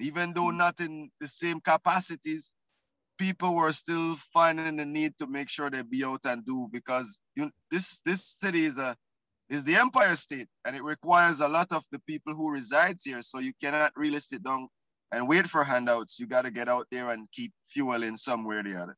even 0.00 0.32
though 0.34 0.50
mm. 0.50 0.56
not 0.56 0.80
in 0.80 1.10
the 1.20 1.26
same 1.26 1.60
capacities. 1.60 2.52
People 3.18 3.54
were 3.54 3.72
still 3.72 4.16
finding 4.32 4.76
the 4.76 4.84
need 4.84 5.16
to 5.18 5.26
make 5.28 5.48
sure 5.48 5.70
they 5.70 5.82
be 5.82 6.04
out 6.04 6.20
and 6.24 6.44
do 6.44 6.68
because 6.72 7.18
you, 7.36 7.50
this 7.70 8.00
this 8.04 8.24
city 8.24 8.64
is 8.64 8.78
a 8.78 8.96
is 9.48 9.64
the 9.64 9.74
empire 9.74 10.16
state 10.16 10.48
and 10.64 10.74
it 10.74 10.82
requires 10.82 11.40
a 11.40 11.48
lot 11.48 11.68
of 11.70 11.82
the 11.92 11.98
people 12.06 12.34
who 12.34 12.50
resides 12.50 13.04
here. 13.04 13.22
So 13.22 13.38
you 13.38 13.52
cannot 13.62 13.92
really 13.96 14.18
sit 14.18 14.42
down 14.42 14.68
and 15.12 15.28
wait 15.28 15.46
for 15.46 15.62
handouts. 15.62 16.18
You 16.18 16.26
got 16.26 16.42
to 16.42 16.50
get 16.50 16.68
out 16.68 16.86
there 16.90 17.10
and 17.10 17.30
keep 17.32 17.52
fueling 17.64 18.16
somewhere 18.16 18.60
or 18.60 18.62
the 18.62 18.74
other. 18.74 18.96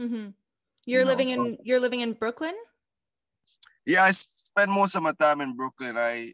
Mm-hmm. 0.00 0.30
You're 0.86 1.02
you 1.02 1.06
living 1.06 1.32
know, 1.32 1.46
in 1.46 1.56
you're 1.62 1.80
living 1.80 2.00
in 2.00 2.12
Brooklyn. 2.12 2.54
Yeah, 3.86 4.04
I 4.04 4.10
spend 4.10 4.70
most 4.70 4.96
of 4.96 5.02
my 5.02 5.12
time 5.20 5.40
in 5.40 5.56
Brooklyn. 5.56 5.96
I 5.96 6.32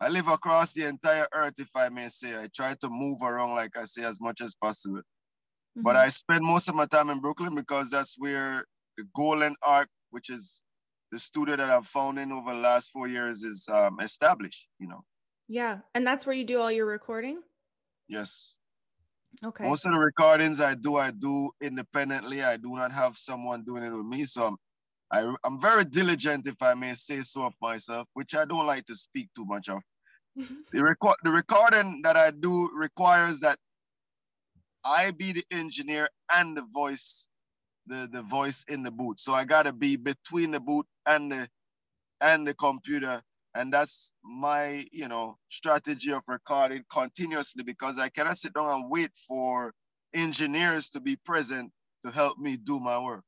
I 0.00 0.08
live 0.08 0.28
across 0.28 0.72
the 0.72 0.84
entire 0.84 1.26
earth, 1.32 1.54
if 1.58 1.70
I 1.74 1.88
may 1.88 2.08
say. 2.08 2.36
I 2.36 2.48
try 2.54 2.74
to 2.80 2.88
move 2.90 3.22
around, 3.22 3.54
like 3.54 3.76
I 3.76 3.84
say, 3.84 4.02
as 4.04 4.20
much 4.20 4.40
as 4.40 4.54
possible. 4.54 4.98
Mm-hmm. 4.98 5.82
But 5.82 5.96
I 5.96 6.08
spend 6.08 6.44
most 6.44 6.68
of 6.68 6.74
my 6.74 6.86
time 6.86 7.10
in 7.10 7.20
Brooklyn 7.20 7.54
because 7.54 7.90
that's 7.90 8.16
where 8.18 8.64
the 8.96 9.04
Gold 9.14 9.40
Den 9.40 9.54
Arkc, 9.64 9.86
which 10.10 10.30
is 10.30 10.62
the 11.16 11.20
studio 11.20 11.56
that 11.56 11.70
I've 11.70 11.86
found 11.86 12.18
in 12.18 12.30
over 12.30 12.52
the 12.52 12.60
last 12.60 12.92
four 12.92 13.08
years, 13.08 13.42
is 13.42 13.66
um, 13.72 14.00
established. 14.00 14.68
You 14.78 14.88
know. 14.88 15.02
Yeah, 15.48 15.78
and 15.94 16.06
that's 16.06 16.26
where 16.26 16.34
you 16.34 16.44
do 16.44 16.60
all 16.60 16.70
your 16.70 16.84
recording. 16.84 17.40
Yes. 18.06 18.58
Okay. 19.44 19.64
Most 19.64 19.86
of 19.86 19.92
the 19.92 19.98
recordings 19.98 20.60
I 20.60 20.74
do, 20.74 20.96
I 20.96 21.10
do 21.10 21.50
independently. 21.62 22.42
I 22.42 22.58
do 22.58 22.76
not 22.76 22.92
have 22.92 23.16
someone 23.16 23.64
doing 23.64 23.82
it 23.82 23.92
with 23.92 24.04
me, 24.04 24.24
so 24.26 24.46
I'm, 24.48 24.56
I, 25.10 25.34
I'm 25.44 25.58
very 25.58 25.84
diligent, 25.86 26.46
if 26.46 26.60
I 26.60 26.74
may 26.74 26.92
say 26.94 27.22
so, 27.22 27.44
of 27.44 27.54
myself, 27.62 28.06
which 28.12 28.34
I 28.34 28.44
don't 28.44 28.66
like 28.66 28.84
to 28.86 28.94
speak 28.94 29.28
too 29.34 29.46
much 29.46 29.70
of. 29.70 29.80
the 30.72 30.82
record, 30.84 31.16
the 31.22 31.30
recording 31.30 32.02
that 32.04 32.16
I 32.16 32.30
do 32.30 32.70
requires 32.74 33.40
that 33.40 33.58
I 34.84 35.12
be 35.12 35.32
the 35.32 35.44
engineer 35.50 36.08
and 36.30 36.56
the 36.56 36.64
voice, 36.74 37.28
the, 37.86 38.08
the 38.12 38.22
voice 38.22 38.64
in 38.68 38.82
the 38.82 38.90
boot. 38.90 39.20
So 39.20 39.32
I 39.34 39.44
gotta 39.44 39.72
be 39.72 39.96
between 39.96 40.50
the 40.52 40.60
boot 40.60 40.86
and 41.06 41.30
the 41.32 41.48
and 42.20 42.46
the 42.46 42.54
computer. 42.54 43.22
And 43.54 43.72
that's 43.72 44.12
my, 44.22 44.84
you 44.92 45.08
know, 45.08 45.38
strategy 45.48 46.12
of 46.12 46.22
recording 46.28 46.84
continuously 46.90 47.62
because 47.62 47.98
I 47.98 48.10
cannot 48.10 48.36
sit 48.36 48.52
down 48.52 48.70
and 48.70 48.90
wait 48.90 49.10
for 49.26 49.72
engineers 50.14 50.90
to 50.90 51.00
be 51.00 51.16
present 51.24 51.72
to 52.04 52.10
help 52.10 52.38
me 52.38 52.58
do 52.58 52.78
my 52.80 52.98
work, 52.98 53.24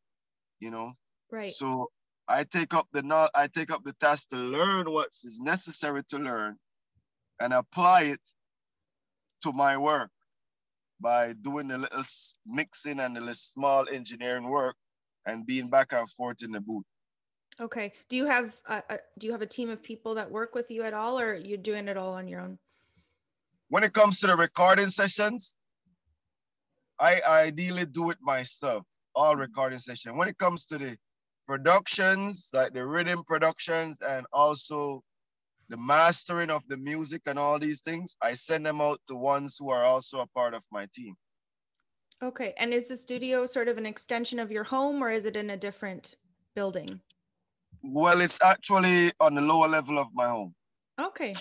you 0.60 0.70
know? 0.70 0.92
Right. 1.30 1.50
So 1.50 1.90
I 2.28 2.44
take 2.44 2.74
up 2.74 2.88
the 2.92 3.02
not 3.02 3.30
I 3.34 3.46
take 3.46 3.72
up 3.72 3.84
the 3.84 3.94
task 3.94 4.28
to 4.30 4.36
learn 4.36 4.92
what 4.92 5.08
is 5.08 5.40
necessary 5.40 6.02
to 6.10 6.18
learn 6.18 6.56
and 7.40 7.54
apply 7.54 8.02
it 8.02 8.20
to 9.42 9.52
my 9.52 9.78
work 9.78 10.10
by 11.00 11.32
doing 11.42 11.70
a 11.70 11.78
little 11.78 12.02
mixing 12.46 13.00
and 13.00 13.16
a 13.16 13.20
little 13.20 13.34
small 13.34 13.86
engineering 13.92 14.48
work 14.48 14.76
and 15.26 15.46
being 15.46 15.68
back 15.68 15.92
and 15.92 16.08
forth 16.10 16.42
in 16.42 16.52
the 16.52 16.60
booth. 16.60 16.84
Okay. 17.60 17.92
Do 18.08 18.16
you 18.16 18.26
have 18.26 18.56
a, 18.68 18.82
a, 18.88 18.98
do 19.18 19.26
you 19.26 19.32
have 19.32 19.42
a 19.42 19.46
team 19.46 19.68
of 19.70 19.82
people 19.82 20.14
that 20.14 20.30
work 20.30 20.54
with 20.54 20.70
you 20.70 20.84
at 20.84 20.94
all, 20.94 21.18
or 21.18 21.32
are 21.32 21.34
you 21.34 21.56
doing 21.56 21.88
it 21.88 21.96
all 21.96 22.14
on 22.14 22.28
your 22.28 22.40
own? 22.40 22.58
When 23.68 23.84
it 23.84 23.92
comes 23.92 24.20
to 24.20 24.28
the 24.28 24.36
recording 24.36 24.88
sessions, 24.88 25.58
I 27.00 27.20
ideally 27.26 27.84
do 27.84 28.10
it 28.10 28.18
myself. 28.20 28.84
All 29.14 29.32
mm-hmm. 29.32 29.40
recording 29.40 29.78
session. 29.78 30.16
When 30.16 30.28
it 30.28 30.38
comes 30.38 30.66
to 30.66 30.78
the 30.78 30.96
productions, 31.46 32.50
like 32.52 32.72
the 32.72 32.86
rhythm 32.86 33.24
productions, 33.24 34.02
and 34.02 34.24
also 34.32 35.02
the 35.68 35.76
mastering 35.76 36.50
of 36.50 36.62
the 36.68 36.76
music 36.76 37.22
and 37.26 37.38
all 37.38 37.58
these 37.58 37.80
things, 37.80 38.16
I 38.22 38.32
send 38.32 38.66
them 38.66 38.80
out 38.80 39.00
to 39.08 39.14
ones 39.14 39.56
who 39.58 39.70
are 39.70 39.84
also 39.84 40.20
a 40.20 40.26
part 40.28 40.54
of 40.54 40.64
my 40.72 40.86
team. 40.94 41.14
Okay. 42.22 42.54
And 42.58 42.72
is 42.72 42.88
the 42.88 42.96
studio 42.96 43.46
sort 43.46 43.68
of 43.68 43.78
an 43.78 43.86
extension 43.86 44.38
of 44.38 44.50
your 44.50 44.64
home 44.64 45.02
or 45.02 45.10
is 45.10 45.24
it 45.24 45.36
in 45.36 45.50
a 45.50 45.56
different 45.56 46.16
building? 46.54 46.88
Well, 47.82 48.20
it's 48.20 48.38
actually 48.42 49.12
on 49.20 49.34
the 49.34 49.42
lower 49.42 49.68
level 49.68 49.98
of 49.98 50.08
my 50.14 50.28
home. 50.28 50.54
Okay. 51.00 51.34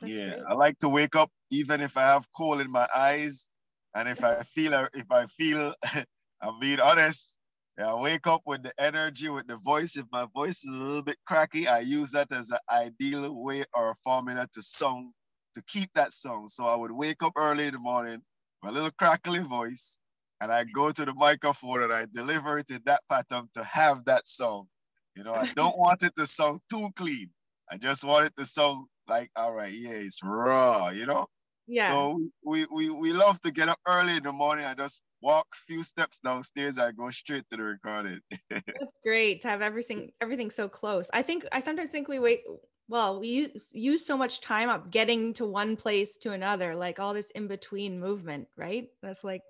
That's 0.00 0.12
yeah, 0.12 0.30
great. 0.30 0.42
I 0.48 0.54
like 0.54 0.78
to 0.80 0.88
wake 0.88 1.16
up 1.16 1.30
even 1.50 1.80
if 1.80 1.96
I 1.96 2.02
have 2.02 2.26
coal 2.36 2.60
in 2.60 2.70
my 2.70 2.86
eyes, 2.94 3.54
and 3.94 4.08
if 4.08 4.22
I 4.24 4.42
feel 4.54 4.88
if 4.92 5.10
I 5.10 5.26
feel 5.38 5.72
I'm 6.42 6.58
being 6.60 6.80
honest, 6.80 7.38
yeah, 7.78 7.92
I 7.92 8.00
wake 8.00 8.26
up 8.26 8.42
with 8.46 8.62
the 8.62 8.72
energy, 8.78 9.28
with 9.28 9.46
the 9.48 9.56
voice. 9.56 9.96
If 9.96 10.06
my 10.12 10.26
voice 10.32 10.64
is 10.64 10.76
a 10.76 10.78
little 10.82 11.02
bit 11.02 11.18
cracky, 11.26 11.66
I 11.66 11.80
use 11.80 12.10
that 12.12 12.30
as 12.32 12.50
an 12.50 12.58
ideal 12.70 13.34
way 13.34 13.64
or 13.74 13.90
a 13.90 13.94
formula 13.96 14.48
to 14.52 14.62
song, 14.62 15.12
to 15.54 15.62
keep 15.66 15.90
that 15.94 16.12
song. 16.12 16.48
So 16.48 16.66
I 16.66 16.76
would 16.76 16.92
wake 16.92 17.22
up 17.22 17.32
early 17.36 17.66
in 17.66 17.74
the 17.74 17.80
morning, 17.80 18.22
my 18.62 18.70
little 18.70 18.92
crackly 18.92 19.40
voice, 19.40 19.98
and 20.40 20.52
I 20.52 20.64
go 20.64 20.92
to 20.92 21.04
the 21.04 21.14
microphone 21.14 21.82
and 21.82 21.92
I 21.92 22.06
deliver 22.12 22.58
it 22.58 22.70
in 22.70 22.82
that 22.86 23.02
pattern 23.10 23.48
to 23.54 23.64
have 23.64 24.04
that 24.04 24.28
song. 24.28 24.68
You 25.16 25.24
know, 25.24 25.34
I 25.34 25.52
don't 25.54 25.78
want 25.78 26.02
it 26.02 26.14
to 26.16 26.26
sound 26.26 26.60
too 26.70 26.90
clean. 26.96 27.30
I 27.70 27.76
just 27.76 28.04
want 28.04 28.26
it 28.26 28.34
to 28.38 28.44
sound 28.44 28.86
like, 29.08 29.30
all 29.36 29.52
right, 29.52 29.72
yeah, 29.72 29.90
it's 29.92 30.20
raw, 30.22 30.90
you 30.90 31.06
know? 31.06 31.26
Yeah. 31.66 31.90
So 31.92 32.20
we, 32.44 32.66
we 32.70 32.90
we 32.90 33.12
love 33.12 33.40
to 33.42 33.50
get 33.50 33.68
up 33.68 33.78
early 33.86 34.16
in 34.16 34.22
the 34.22 34.32
morning. 34.32 34.64
I 34.64 34.74
just 34.74 35.02
walk 35.24 35.46
a 35.52 35.56
few 35.72 35.82
steps 35.82 36.18
downstairs. 36.18 36.78
I 36.78 36.92
go 36.92 37.10
straight 37.10 37.48
to 37.50 37.56
the 37.56 37.64
recording. 37.64 38.20
That's 38.50 39.00
great 39.02 39.40
to 39.42 39.48
have 39.48 39.62
everything 39.62 40.12
everything 40.20 40.50
so 40.50 40.68
close. 40.68 41.10
I 41.12 41.22
think 41.22 41.46
I 41.50 41.60
sometimes 41.60 41.90
think 41.90 42.06
we 42.06 42.18
wait. 42.18 42.42
Well, 42.86 43.18
we 43.18 43.28
use, 43.28 43.70
use 43.72 44.04
so 44.04 44.14
much 44.14 44.42
time 44.42 44.68
up 44.68 44.90
getting 44.90 45.32
to 45.34 45.46
one 45.46 45.74
place 45.74 46.18
to 46.18 46.32
another, 46.32 46.74
like 46.74 47.00
all 47.00 47.14
this 47.14 47.30
in 47.30 47.48
between 47.48 47.98
movement, 47.98 48.46
right? 48.58 48.88
That's 49.02 49.24
like 49.24 49.40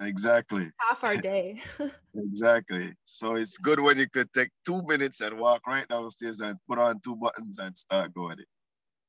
exactly 0.00 0.70
half 0.78 1.02
our 1.02 1.16
day. 1.16 1.60
exactly. 2.14 2.94
So 3.02 3.34
it's 3.34 3.58
good 3.58 3.80
when 3.80 3.98
you 3.98 4.08
could 4.08 4.32
take 4.32 4.50
two 4.64 4.80
minutes 4.86 5.20
and 5.22 5.40
walk 5.40 5.66
right 5.66 5.88
downstairs 5.88 6.38
and 6.38 6.56
put 6.68 6.78
on 6.78 7.00
two 7.04 7.16
buttons 7.16 7.58
and 7.58 7.76
start 7.76 8.14
going. 8.14 8.38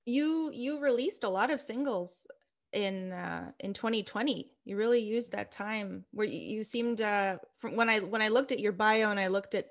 You 0.05 0.49
you 0.51 0.79
released 0.79 1.23
a 1.23 1.29
lot 1.29 1.51
of 1.51 1.61
singles 1.61 2.25
in 2.73 3.11
uh, 3.11 3.51
in 3.59 3.73
2020 3.73 4.49
you 4.65 4.77
really 4.77 4.99
used 4.99 5.31
that 5.31 5.51
time 5.51 6.05
where 6.11 6.27
you, 6.27 6.63
seemed 6.63 7.01
uh, 7.01 7.37
from 7.57 7.75
when 7.75 7.89
i 7.89 7.99
when 7.99 8.21
i 8.21 8.27
looked 8.27 8.51
at 8.51 8.59
your 8.59 8.71
bio 8.71 9.09
and 9.09 9.19
i 9.19 9.27
looked 9.27 9.55
at 9.55 9.67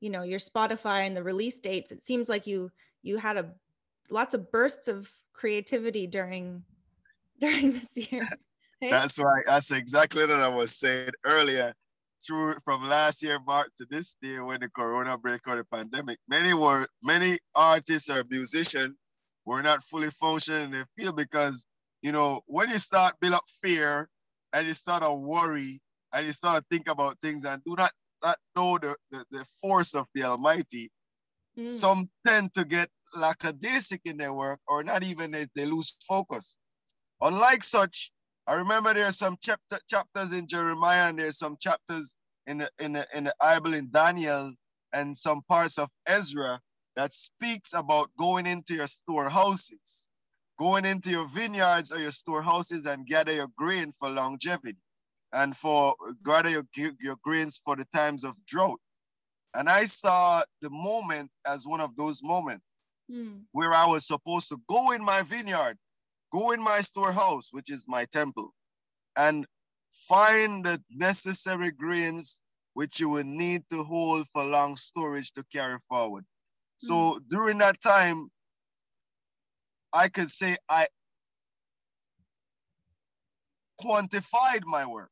you 0.00 0.10
know 0.10 0.22
your 0.22 0.38
spotify 0.38 1.06
and 1.06 1.16
the 1.16 1.22
release 1.22 1.58
dates 1.58 1.90
it 1.90 2.04
seems 2.04 2.28
like 2.28 2.46
you 2.46 2.70
you 3.02 3.16
had 3.16 3.36
a 3.36 3.50
lots 4.10 4.34
of 4.34 4.50
bursts 4.52 4.88
of 4.88 5.10
creativity 5.32 6.06
during 6.06 6.62
during 7.40 7.72
this 7.72 8.12
year 8.12 8.28
that's 8.90 9.18
right. 9.18 9.44
That's 9.46 9.72
exactly 9.72 10.26
what 10.26 10.40
i 10.40 10.48
was 10.48 10.74
saying 10.74 11.10
earlier. 11.24 11.74
Through 12.26 12.56
from 12.64 12.86
last 12.86 13.22
year 13.22 13.38
march 13.46 13.70
to 13.78 13.86
this 13.90 14.16
year 14.20 14.44
when 14.44 14.60
the 14.60 14.68
corona 14.68 15.16
break 15.16 15.40
or 15.46 15.56
the 15.56 15.64
pandemic 15.64 16.18
many 16.28 16.52
were 16.52 16.86
many 17.02 17.38
artists 17.54 18.10
or 18.10 18.24
musicians 18.28 18.94
were 19.46 19.62
not 19.62 19.82
fully 19.82 20.10
functioning 20.10 20.64
in 20.64 20.70
their 20.70 20.84
field 20.96 21.16
because 21.16 21.64
you 22.02 22.12
know, 22.12 22.42
when 22.46 22.70
you 22.70 22.78
start 22.78 23.14
build 23.20 23.34
up 23.34 23.44
fear 23.62 24.08
and 24.52 24.66
you 24.66 24.74
start 24.74 25.02
to 25.02 25.12
worry 25.12 25.80
and 26.12 26.26
you 26.26 26.32
start 26.32 26.62
to 26.62 26.76
think 26.76 26.88
about 26.88 27.18
things 27.20 27.44
and 27.44 27.62
do 27.64 27.74
not, 27.76 27.92
not 28.22 28.38
know 28.56 28.78
the, 28.78 28.96
the, 29.10 29.24
the 29.30 29.44
force 29.60 29.94
of 29.94 30.06
the 30.14 30.24
Almighty, 30.24 30.90
mm. 31.58 31.70
some 31.70 32.08
tend 32.26 32.52
to 32.54 32.64
get 32.64 32.88
lackadaisic 33.16 34.00
in 34.04 34.16
their 34.16 34.32
work 34.32 34.60
or 34.66 34.82
not 34.82 35.02
even 35.02 35.30
they, 35.30 35.46
they 35.54 35.66
lose 35.66 35.96
focus. 36.08 36.56
Unlike 37.20 37.64
such, 37.64 38.12
I 38.46 38.54
remember 38.54 38.94
there 38.94 39.06
are 39.06 39.12
some 39.12 39.36
chapter, 39.42 39.78
chapters 39.88 40.32
in 40.32 40.46
Jeremiah 40.46 41.08
and 41.08 41.18
there's 41.18 41.38
some 41.38 41.56
chapters 41.60 42.16
in 42.46 42.58
the, 42.58 42.70
in, 42.78 42.94
the, 42.94 43.06
in 43.14 43.24
the 43.24 43.34
Bible 43.38 43.74
in 43.74 43.90
Daniel 43.92 44.52
and 44.92 45.16
some 45.16 45.42
parts 45.48 45.78
of 45.78 45.88
Ezra 46.06 46.60
that 46.96 47.12
speaks 47.12 47.74
about 47.74 48.10
going 48.16 48.46
into 48.46 48.74
your 48.74 48.86
storehouses 48.86 50.08
going 50.60 50.84
into 50.84 51.08
your 51.08 51.26
vineyards 51.26 51.90
or 51.90 51.98
your 51.98 52.10
storehouses 52.10 52.84
and 52.84 53.06
gather 53.06 53.32
your 53.32 53.48
grain 53.56 53.90
for 53.98 54.10
longevity 54.10 54.76
and 55.32 55.56
for 55.56 55.94
gather 56.22 56.50
your, 56.50 56.64
your 57.00 57.16
grains 57.24 57.60
for 57.64 57.76
the 57.76 57.86
times 57.94 58.24
of 58.24 58.34
drought. 58.46 58.78
And 59.54 59.70
I 59.70 59.86
saw 59.86 60.42
the 60.60 60.68
moment 60.68 61.30
as 61.46 61.66
one 61.66 61.80
of 61.80 61.96
those 61.96 62.22
moments 62.22 62.64
mm. 63.10 63.40
where 63.52 63.72
I 63.72 63.86
was 63.86 64.06
supposed 64.06 64.50
to 64.50 64.60
go 64.68 64.92
in 64.92 65.02
my 65.02 65.22
vineyard, 65.22 65.78
go 66.30 66.50
in 66.50 66.62
my 66.62 66.82
storehouse, 66.82 67.48
which 67.52 67.70
is 67.70 67.86
my 67.88 68.04
temple, 68.12 68.52
and 69.16 69.46
find 69.92 70.66
the 70.66 70.78
necessary 70.90 71.70
grains 71.70 72.38
which 72.74 73.00
you 73.00 73.08
will 73.08 73.24
need 73.24 73.62
to 73.70 73.82
hold 73.82 74.26
for 74.28 74.44
long 74.44 74.76
storage 74.76 75.32
to 75.32 75.44
carry 75.50 75.78
forward. 75.88 76.22
Mm. 76.22 76.88
So 76.88 77.20
during 77.30 77.56
that 77.58 77.80
time, 77.80 78.30
I 79.92 80.08
could 80.08 80.30
say 80.30 80.56
I 80.68 80.86
quantified 83.80 84.62
my 84.64 84.86
work. 84.86 85.10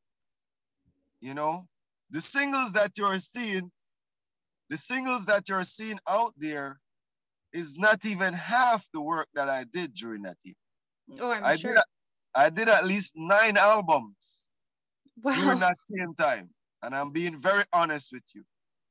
You 1.21 1.33
know, 1.33 1.67
the 2.11 2.21
singles 2.21 2.73
that 2.73 2.91
you're 2.97 3.19
seeing, 3.19 3.71
the 4.69 4.77
singles 4.77 5.25
that 5.25 5.49
you're 5.49 5.63
seeing 5.63 5.99
out 6.07 6.33
there 6.37 6.79
is 7.51 7.77
not 7.77 8.05
even 8.05 8.33
half 8.33 8.85
the 8.93 9.01
work 9.01 9.27
that 9.33 9.49
I 9.49 9.65
did 9.73 9.93
during 9.93 10.21
that 10.23 10.37
year. 10.43 10.55
Oh, 11.19 11.31
I'm 11.31 11.43
I 11.43 11.55
sure. 11.57 11.73
Did, 11.73 11.83
I 12.35 12.49
did 12.49 12.69
at 12.69 12.85
least 12.85 13.13
nine 13.15 13.57
albums 13.57 14.45
wow. 15.21 15.33
during 15.35 15.59
that 15.59 15.77
same 15.83 16.13
time. 16.13 16.49
And 16.83 16.95
I'm 16.95 17.11
being 17.11 17.41
very 17.41 17.65
honest 17.73 18.13
with 18.13 18.23
you. 18.33 18.43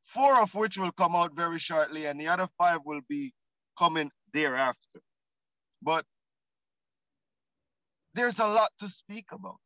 Four 0.02 0.40
of 0.40 0.54
which 0.54 0.76
will 0.76 0.92
come 0.92 1.14
out 1.14 1.34
very 1.34 1.58
shortly, 1.58 2.06
and 2.06 2.20
the 2.20 2.28
other 2.28 2.48
five 2.58 2.80
will 2.84 3.00
be 3.08 3.32
coming 3.78 4.10
thereafter. 4.34 5.00
But 5.82 6.04
there's 8.14 8.40
a 8.40 8.46
lot 8.46 8.70
to 8.80 8.88
speak 8.88 9.26
about. 9.32 9.56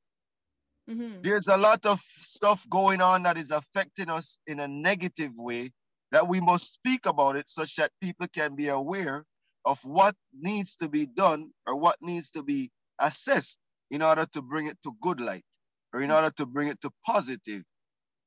Mm-hmm. 0.89 1.23
There's 1.23 1.49
a 1.49 1.57
lot 1.57 1.87
of 1.87 2.01
stuff 2.13 2.69
going 2.69 3.01
on 3.01 3.23
that 3.23 3.39
is 3.39 3.51
affecting 3.51 4.11
us 4.11 4.39
in 4.47 4.61
a 4.61 4.69
negative 4.69 5.33
way 5.37 5.71
that 6.11 6.29
we 6.29 6.41
must 6.41 6.73
speak 6.73 7.07
about 7.07 7.37
it 7.37 7.49
such 7.49 7.77
that 7.77 7.93
people 8.03 8.27
can 8.35 8.55
be 8.55 8.69
aware 8.69 9.25
of 9.65 9.79
what 9.85 10.15
needs 10.39 10.77
to 10.77 10.89
be 10.89 11.07
done 11.07 11.51
or 11.67 11.77
what 11.77 11.97
needs 12.03 12.31
to 12.33 12.43
be 12.43 12.71
assessed 12.99 13.59
in 13.91 14.03
order 14.03 14.27
to 14.35 14.43
bring 14.43 14.67
it 14.67 14.77
to 14.83 14.93
good 15.01 15.21
light 15.21 15.45
or 15.93 16.03
in 16.03 16.11
order 16.11 16.31
to 16.37 16.47
bring 16.47 16.69
it 16.69 16.81
to 16.81 16.91
positive 17.07 17.63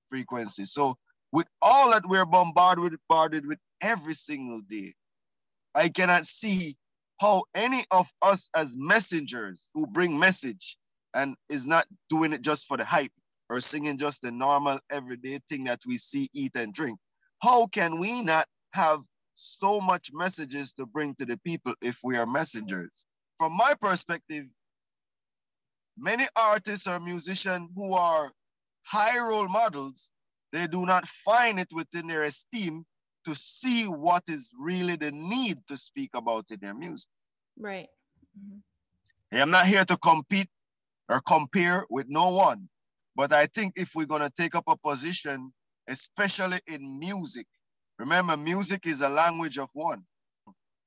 frequency. 0.10 0.64
So 0.64 0.96
with 1.32 1.48
all 1.62 1.92
that 1.92 2.08
we're 2.08 2.26
bombarded, 2.26 2.98
bombarded 3.10 3.46
with 3.46 3.60
every 3.82 4.14
single 4.14 4.62
day, 4.62 4.94
I 5.74 5.90
cannot 5.90 6.26
see 6.26 6.76
how 7.20 7.44
any 7.54 7.86
of 7.92 8.08
us 8.22 8.50
as 8.56 8.76
messengers 8.78 9.70
who 9.74 9.88
bring 9.88 10.18
message 10.18 10.78
and 11.14 11.36
is 11.50 11.68
not 11.68 11.86
doing 12.10 12.34
it 12.34 12.42
just 12.42 12.68
for 12.68 12.78
the 12.78 12.86
hype 12.86 13.12
or 13.50 13.60
singing 13.60 13.98
just 13.98 14.22
the 14.22 14.32
normal 14.32 14.80
everyday 14.92 15.40
thing 15.48 15.64
that 15.66 15.80
we 15.88 15.98
see, 15.98 16.30
eat 16.34 16.56
and 16.56 16.74
drink. 16.74 17.00
How 17.42 17.68
can 17.68 18.00
we 18.00 18.22
not 18.22 18.48
have 18.74 19.02
so 19.36 19.80
much 19.80 20.12
messages 20.14 20.74
to 20.74 20.86
bring 20.86 21.16
to 21.16 21.26
the 21.26 21.38
people 21.46 21.74
if 21.82 22.00
we 22.04 22.18
are 22.18 22.26
messengers? 22.26 23.06
From 23.38 23.56
my 23.56 23.76
perspective, 23.80 24.46
many 25.98 26.26
artists 26.36 26.88
or 26.88 27.00
musicians 27.00 27.70
who 27.76 27.94
are 27.94 28.32
high 28.84 29.20
role 29.20 29.48
models, 29.48 30.12
they 30.52 30.68
do 30.68 30.86
not 30.86 31.08
find 31.08 31.60
it 31.60 31.70
within 31.74 32.08
their 32.08 32.24
esteem 32.24 32.86
to 33.26 33.36
see 33.36 33.86
what 33.86 34.24
is 34.28 34.52
really 34.58 34.96
the 34.96 35.12
need 35.12 35.58
to 35.68 35.76
speak 35.76 36.12
about 36.16 36.50
in 36.52 36.60
their 36.62 36.74
music. 36.74 37.10
Right. 37.58 37.88
Mm-hmm. 38.38 39.42
I'm 39.42 39.52
not 39.52 39.66
here 39.66 39.84
to 39.86 39.98
compete 39.98 40.48
or 41.10 41.20
compare 41.22 41.86
with 41.90 42.08
no 42.10 42.30
one, 42.30 42.70
but 43.16 43.34
I 43.34 43.48
think 43.48 43.74
if 43.76 43.96
we're 43.96 44.06
going 44.06 44.22
to 44.22 44.32
take 44.38 44.56
up 44.56 44.66
a 44.68 44.78
position, 44.78 45.52
especially 45.88 46.60
in 46.68 47.00
music, 47.00 47.48
remember, 48.00 48.38
music 48.38 48.86
is 48.88 49.02
a 49.02 49.10
language 49.10 49.58
of 49.58 49.70
one. 49.74 50.04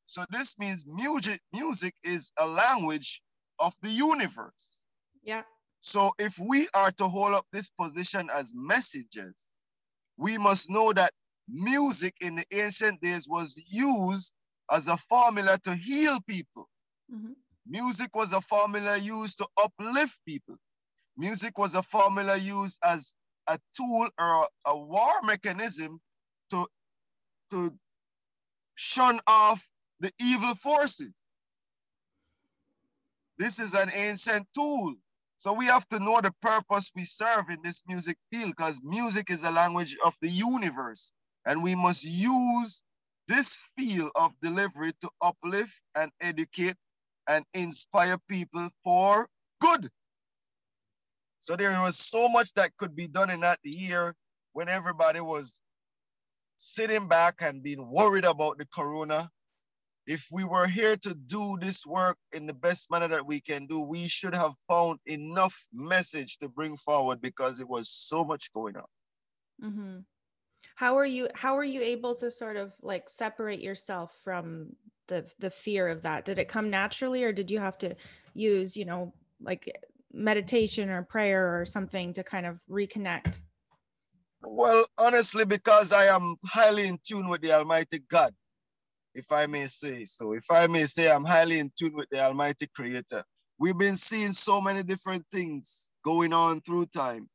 So 0.06 0.24
this 0.30 0.58
means 0.58 0.86
music, 0.86 1.40
music 1.52 1.94
is 2.02 2.32
a 2.38 2.46
language 2.46 3.20
of 3.58 3.74
the 3.82 3.90
universe. 3.90 4.80
Yeah. 5.22 5.42
So 5.80 6.12
if 6.18 6.38
we 6.38 6.68
are 6.74 6.90
to 6.92 7.08
hold 7.08 7.34
up 7.34 7.46
this 7.52 7.70
position 7.70 8.28
as 8.34 8.52
messengers, 8.56 9.36
we 10.16 10.38
must 10.38 10.70
know 10.70 10.92
that 10.94 11.12
music 11.48 12.14
in 12.20 12.36
the 12.36 12.44
ancient 12.52 13.00
days 13.00 13.26
was 13.28 13.58
used 13.68 14.32
as 14.70 14.88
a 14.88 14.96
formula 15.08 15.58
to 15.64 15.74
heal 15.74 16.18
people. 16.28 16.68
Mm-hmm. 17.12 17.32
Music 17.66 18.14
was 18.14 18.32
a 18.32 18.40
formula 18.42 18.98
used 18.98 19.38
to 19.38 19.46
uplift 19.62 20.18
people. 20.26 20.56
Music 21.16 21.58
was 21.58 21.74
a 21.74 21.82
formula 21.82 22.36
used 22.36 22.78
as 22.84 23.14
a 23.46 23.58
tool 23.76 24.08
or 24.18 24.44
a, 24.44 24.70
a 24.70 24.78
war 24.78 25.22
mechanism 25.24 26.00
to, 26.50 26.66
to 27.50 27.72
shun 28.74 29.20
off 29.26 29.62
the 30.00 30.10
evil 30.20 30.54
forces. 30.54 31.12
This 33.38 33.58
is 33.58 33.74
an 33.74 33.90
ancient 33.94 34.46
tool. 34.54 34.94
So 35.36 35.52
we 35.52 35.66
have 35.66 35.88
to 35.90 36.00
know 36.00 36.20
the 36.20 36.32
purpose 36.42 36.90
we 36.96 37.04
serve 37.04 37.48
in 37.48 37.58
this 37.62 37.82
music 37.86 38.16
field 38.32 38.54
because 38.56 38.80
music 38.82 39.30
is 39.30 39.44
a 39.44 39.50
language 39.50 39.96
of 40.04 40.16
the 40.20 40.28
universe. 40.28 41.12
And 41.48 41.62
we 41.62 41.74
must 41.74 42.04
use 42.04 42.82
this 43.26 43.58
field 43.74 44.10
of 44.14 44.32
delivery 44.42 44.92
to 45.00 45.10
uplift 45.22 45.72
and 45.94 46.12
educate 46.20 46.76
and 47.26 47.42
inspire 47.54 48.18
people 48.28 48.68
for 48.84 49.26
good. 49.58 49.88
So 51.40 51.56
there 51.56 51.70
was 51.80 51.96
so 51.96 52.28
much 52.28 52.52
that 52.54 52.76
could 52.76 52.94
be 52.94 53.08
done 53.08 53.30
in 53.30 53.40
that 53.40 53.60
year 53.64 54.14
when 54.52 54.68
everybody 54.68 55.20
was 55.20 55.58
sitting 56.58 57.08
back 57.08 57.36
and 57.40 57.62
being 57.62 57.90
worried 57.90 58.26
about 58.26 58.58
the 58.58 58.66
corona. 58.66 59.30
If 60.06 60.26
we 60.30 60.44
were 60.44 60.66
here 60.66 60.96
to 60.98 61.14
do 61.14 61.56
this 61.62 61.86
work 61.86 62.18
in 62.32 62.46
the 62.46 62.54
best 62.54 62.90
manner 62.90 63.08
that 63.08 63.26
we 63.26 63.40
can 63.40 63.66
do, 63.66 63.80
we 63.80 64.06
should 64.06 64.34
have 64.34 64.52
found 64.68 64.98
enough 65.06 65.56
message 65.72 66.36
to 66.38 66.48
bring 66.50 66.76
forward 66.76 67.22
because 67.22 67.62
it 67.62 67.68
was 67.68 67.88
so 67.88 68.22
much 68.22 68.52
going 68.52 68.76
on. 68.76 68.84
Mm-hmm 69.64 69.98
how 70.78 70.96
are 70.96 71.06
you 71.06 71.28
how 71.34 71.56
are 71.56 71.64
you 71.64 71.82
able 71.82 72.14
to 72.14 72.30
sort 72.30 72.56
of 72.56 72.72
like 72.82 73.08
separate 73.10 73.60
yourself 73.60 74.16
from 74.22 74.68
the 75.08 75.24
the 75.38 75.50
fear 75.50 75.88
of 75.88 76.02
that? 76.02 76.24
Did 76.24 76.38
it 76.38 76.48
come 76.48 76.70
naturally 76.70 77.24
or 77.24 77.32
did 77.32 77.50
you 77.50 77.58
have 77.58 77.78
to 77.78 77.96
use 78.34 78.76
you 78.76 78.84
know 78.84 79.12
like 79.40 79.70
meditation 80.12 80.88
or 80.88 81.02
prayer 81.02 81.60
or 81.60 81.64
something 81.64 82.12
to 82.14 82.22
kind 82.22 82.46
of 82.46 82.60
reconnect? 82.70 83.40
Well 84.42 84.86
honestly 84.96 85.44
because 85.44 85.92
i 85.92 86.04
am 86.04 86.36
highly 86.44 86.86
in 86.86 86.98
tune 87.04 87.28
with 87.28 87.40
the 87.40 87.52
almighty 87.52 87.98
god 88.08 88.32
if 89.14 89.32
i 89.32 89.46
may 89.46 89.66
say 89.66 90.04
so. 90.04 90.32
If 90.32 90.44
i 90.50 90.66
may 90.68 90.84
say 90.84 91.10
i'm 91.10 91.24
highly 91.24 91.58
in 91.58 91.72
tune 91.76 91.94
with 91.94 92.08
the 92.10 92.24
almighty 92.24 92.68
creator. 92.74 93.24
We've 93.58 93.76
been 93.76 93.96
seeing 93.96 94.30
so 94.30 94.60
many 94.60 94.84
different 94.84 95.26
things 95.32 95.90
going 96.04 96.32
on 96.32 96.60
through 96.60 96.86
time 96.86 97.28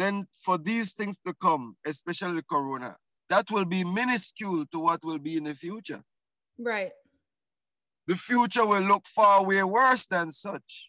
then 0.00 0.26
for 0.32 0.56
these 0.58 0.94
things 0.94 1.18
to 1.26 1.34
come, 1.34 1.76
especially 1.86 2.42
Corona, 2.50 2.96
that 3.28 3.50
will 3.50 3.64
be 3.64 3.84
minuscule 3.84 4.64
to 4.72 4.80
what 4.80 5.00
will 5.04 5.18
be 5.18 5.36
in 5.36 5.44
the 5.44 5.54
future. 5.54 6.02
Right. 6.58 6.92
The 8.06 8.16
future 8.16 8.66
will 8.66 8.82
look 8.82 9.06
far 9.06 9.44
way 9.44 9.62
worse 9.62 10.06
than 10.06 10.32
such. 10.32 10.86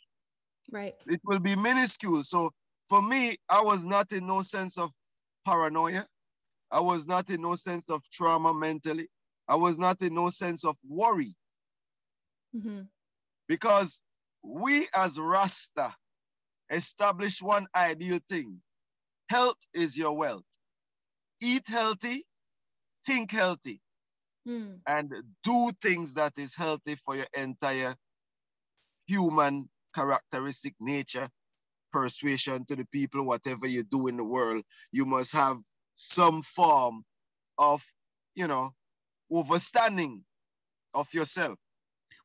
Right. 0.71 0.95
It 1.08 1.19
will 1.26 1.39
be 1.39 1.56
minuscule. 1.56 2.24
So 2.24 2.52
for 2.89 3.02
me, 3.02 3.36
I 3.50 3.62
was 3.62 3.86
not 3.86 4.12
in 4.12 4.26
no 4.26 4.41
sense 4.41 4.78
of 4.78 4.91
paranoia. 5.45 6.06
I 6.71 6.80
was 6.80 7.06
not 7.08 7.30
in 7.30 7.41
no 7.41 7.56
sense 7.56 7.89
of 7.89 8.02
trauma 8.10 8.54
mentally. 8.54 9.08
I 9.47 9.56
was 9.56 9.78
not 9.78 10.02
in 10.02 10.15
no 10.15 10.30
sense 10.30 10.63
of 10.63 10.78
worry. 10.88 11.36
Mm-hmm. 12.56 12.82
Because 13.47 14.02
we 14.43 14.88
as 14.95 15.19
Rasta 15.19 15.93
establish 16.69 17.41
one 17.41 17.67
ideal 17.76 18.19
thing 18.30 18.62
Health 19.32 19.63
is 19.74 19.98
your 19.98 20.12
wealth. 20.17 20.44
Eat 21.41 21.65
healthy, 21.65 22.26
think 23.06 23.32
healthy, 23.32 23.80
mm. 24.46 24.76
and 24.86 25.10
do 25.41 25.72
things 25.82 26.15
that 26.15 26.34
is 26.38 26.54
healthy 26.54 26.96
for 26.96 27.15
your 27.15 27.28
entire 27.34 27.96
human 29.08 29.70
characteristic 29.96 30.76
nature, 30.82 31.30
persuasion 31.94 32.65
to 32.65 32.76
the 32.76 32.84
people, 32.91 33.26
whatever 33.26 33.67
you 33.67 33.84
do 33.84 34.08
in 34.08 34.17
the 34.17 34.24
world, 34.26 34.65
you 34.91 35.06
must 35.06 35.32
have 35.32 35.60
some 35.96 36.41
form 36.41 37.06
of, 37.58 37.82
you 38.36 38.48
know, 38.48 38.74
overstanding 39.32 40.24
of 40.94 41.08
yourself. 41.13 41.58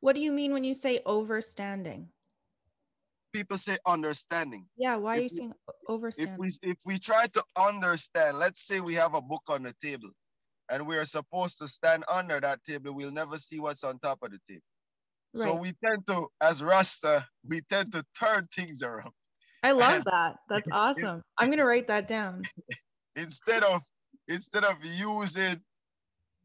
What 0.00 0.16
do 0.16 0.20
you 0.20 0.32
mean 0.32 0.52
when 0.52 0.64
you 0.64 0.74
say 0.74 1.02
overstanding? 1.06 2.06
People 3.36 3.58
say 3.58 3.76
understanding. 3.86 4.66
Yeah, 4.76 4.96
why 4.96 5.16
if 5.16 5.18
are 5.18 5.22
you 5.22 5.28
we, 5.30 5.36
saying 5.36 5.52
overstanding? 5.88 6.18
If 6.18 6.38
we 6.38 6.48
if 6.62 6.78
we 6.86 6.98
try 6.98 7.26
to 7.26 7.44
understand, 7.56 8.38
let's 8.38 8.62
say 8.66 8.80
we 8.80 8.94
have 8.94 9.14
a 9.14 9.20
book 9.20 9.42
on 9.48 9.62
the 9.64 9.74
table 9.82 10.10
and 10.70 10.86
we're 10.86 11.04
supposed 11.04 11.58
to 11.58 11.68
stand 11.68 12.04
under 12.10 12.40
that 12.40 12.64
table, 12.64 12.94
we'll 12.94 13.12
never 13.12 13.36
see 13.36 13.60
what's 13.60 13.84
on 13.84 13.98
top 13.98 14.18
of 14.22 14.30
the 14.30 14.38
table. 14.48 14.62
Right. 15.34 15.44
So 15.44 15.54
we 15.56 15.72
tend 15.84 16.06
to, 16.06 16.28
as 16.40 16.62
Rasta, 16.62 17.26
we 17.46 17.60
tend 17.68 17.92
to 17.92 18.02
turn 18.18 18.48
things 18.54 18.82
around. 18.82 19.12
I 19.62 19.72
love 19.72 19.96
and 19.96 20.04
that. 20.04 20.36
That's 20.48 20.68
awesome. 20.72 21.22
I'm 21.36 21.50
gonna 21.50 21.66
write 21.66 21.88
that 21.88 22.08
down. 22.08 22.42
Instead 23.16 23.64
of 23.64 23.82
instead 24.28 24.64
of 24.64 24.76
using 24.82 25.60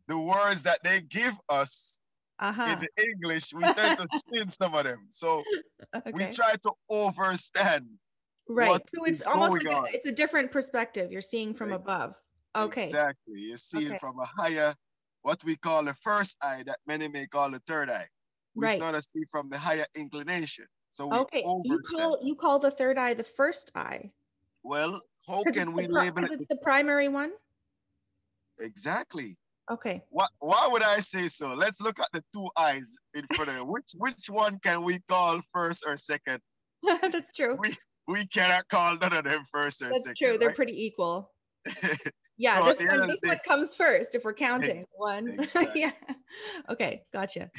the 0.08 0.20
words 0.20 0.64
that 0.64 0.80
they 0.84 1.02
give 1.02 1.34
us 1.48 2.01
uh-huh. 2.42 2.66
in 2.70 2.80
the 2.80 3.04
English, 3.04 3.54
we 3.54 3.62
tend 3.62 4.00
to 4.00 4.08
spin 4.14 4.50
some 4.50 4.74
of 4.74 4.84
them. 4.84 5.06
So 5.10 5.44
okay. 5.96 6.12
we 6.14 6.26
try 6.34 6.54
to 6.64 6.72
overstand. 6.90 7.86
Right. 8.50 8.82
So 8.94 9.06
it's 9.06 9.28
almost 9.28 9.64
like 9.64 9.74
a, 9.74 9.84
it's 9.96 10.08
a 10.08 10.12
different 10.12 10.52
perspective 10.52 11.12
you're 11.12 11.22
seeing 11.22 11.54
from 11.54 11.70
right. 11.70 11.76
above. 11.76 12.16
Okay. 12.56 12.82
Exactly. 12.82 13.36
You're 13.38 13.58
seeing 13.58 13.92
okay. 13.92 13.98
from 13.98 14.20
a 14.20 14.26
higher, 14.26 14.76
what 15.22 15.42
we 15.46 15.56
call 15.56 15.84
the 15.84 15.94
first 16.04 16.36
eye, 16.42 16.64
that 16.66 16.80
many 16.88 17.08
may 17.08 17.28
call 17.28 17.52
the 17.52 17.60
third 17.60 17.90
eye. 17.90 18.08
We 18.56 18.66
right. 18.66 18.80
sort 18.80 18.96
of 18.96 19.04
see 19.04 19.22
from 19.32 19.50
the 19.50 19.58
higher 19.58 19.86
inclination. 19.96 20.66
So 20.90 21.08
we 21.08 21.18
okay, 21.20 21.44
you 21.64 21.80
call 21.90 22.20
you 22.22 22.36
call 22.36 22.60
the 22.60 22.72
third 22.72 22.98
eye 22.98 23.14
the 23.14 23.24
first 23.24 23.72
eye. 23.76 24.12
Well, 24.62 25.00
how 25.26 25.44
can 25.44 25.72
we 25.72 25.88
label 25.88 26.26
it? 26.26 26.32
It's 26.34 26.48
the 26.50 26.58
primary 26.58 27.08
one. 27.08 27.32
Exactly. 28.60 29.38
Okay. 29.72 30.04
Why, 30.10 30.28
why 30.40 30.68
would 30.70 30.84
I 30.84 31.00
say 31.00 31.28
so? 31.28 31.54
Let's 31.54 31.80
look 31.80 31.98
at 32.00 32.10
the 32.14 32.24
two 32.34 32.50
eyes 32.58 32.98
in 33.14 33.26
front 33.34 33.50
of 33.50 33.56
you. 33.56 33.66
Which 33.66 33.92
which 33.98 34.30
one 34.30 34.60
can 34.60 34.84
we 34.84 35.00
call 35.08 35.42
first 35.54 35.84
or 35.88 35.96
second? 35.96 36.42
That's 36.84 37.32
true. 37.34 37.58
We 37.58 37.74
we 38.08 38.26
cannot 38.26 38.68
call 38.68 38.98
none 38.98 39.14
of 39.14 39.24
them 39.24 39.46
first 39.52 39.82
or 39.82 39.90
That's 39.90 40.04
second. 40.04 40.18
true. 40.18 40.38
They're 40.38 40.50
right? 40.50 40.56
pretty 40.56 40.86
equal. 40.86 41.32
Yeah, 42.38 42.56
so 42.56 42.66
this 42.66 42.88
one 42.88 43.08
this 43.08 43.20
one 43.24 43.40
comes 43.46 43.76
first 43.76 44.16
if 44.16 44.24
we're 44.24 44.34
counting. 44.34 44.84
One. 44.98 45.38
Yeah. 45.76 45.92
Okay, 46.70 47.04
gotcha. 47.14 47.52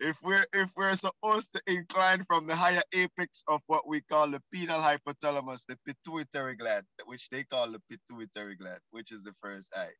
if 0.00 0.18
we're 0.22 0.44
if 0.52 0.70
we're 0.76 0.94
supposed 0.94 1.54
to 1.54 1.62
incline 1.66 2.24
from 2.26 2.46
the 2.46 2.54
higher 2.54 2.82
apex 2.92 3.42
of 3.48 3.62
what 3.68 3.88
we 3.88 4.02
call 4.02 4.26
the 4.28 4.42
pineal 4.52 4.80
hypothalamus, 4.80 5.64
the 5.66 5.78
pituitary 5.86 6.56
gland, 6.56 6.84
which 7.06 7.30
they 7.30 7.42
call 7.44 7.72
the 7.72 7.80
pituitary 7.88 8.54
gland, 8.56 8.80
which 8.90 9.12
is 9.12 9.24
the 9.24 9.32
first 9.40 9.72
eye, 9.74 9.96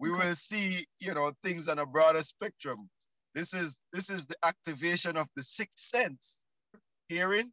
we 0.00 0.10
will 0.10 0.34
see, 0.34 0.84
you 0.98 1.14
know, 1.14 1.32
things 1.44 1.68
on 1.68 1.78
a 1.78 1.86
broader 1.86 2.22
spectrum. 2.22 2.88
This 3.34 3.54
is 3.54 3.78
this 3.92 4.10
is 4.10 4.26
the 4.26 4.36
activation 4.42 5.16
of 5.16 5.28
the 5.36 5.42
sixth 5.42 5.78
sense: 5.78 6.42
hearing, 7.08 7.52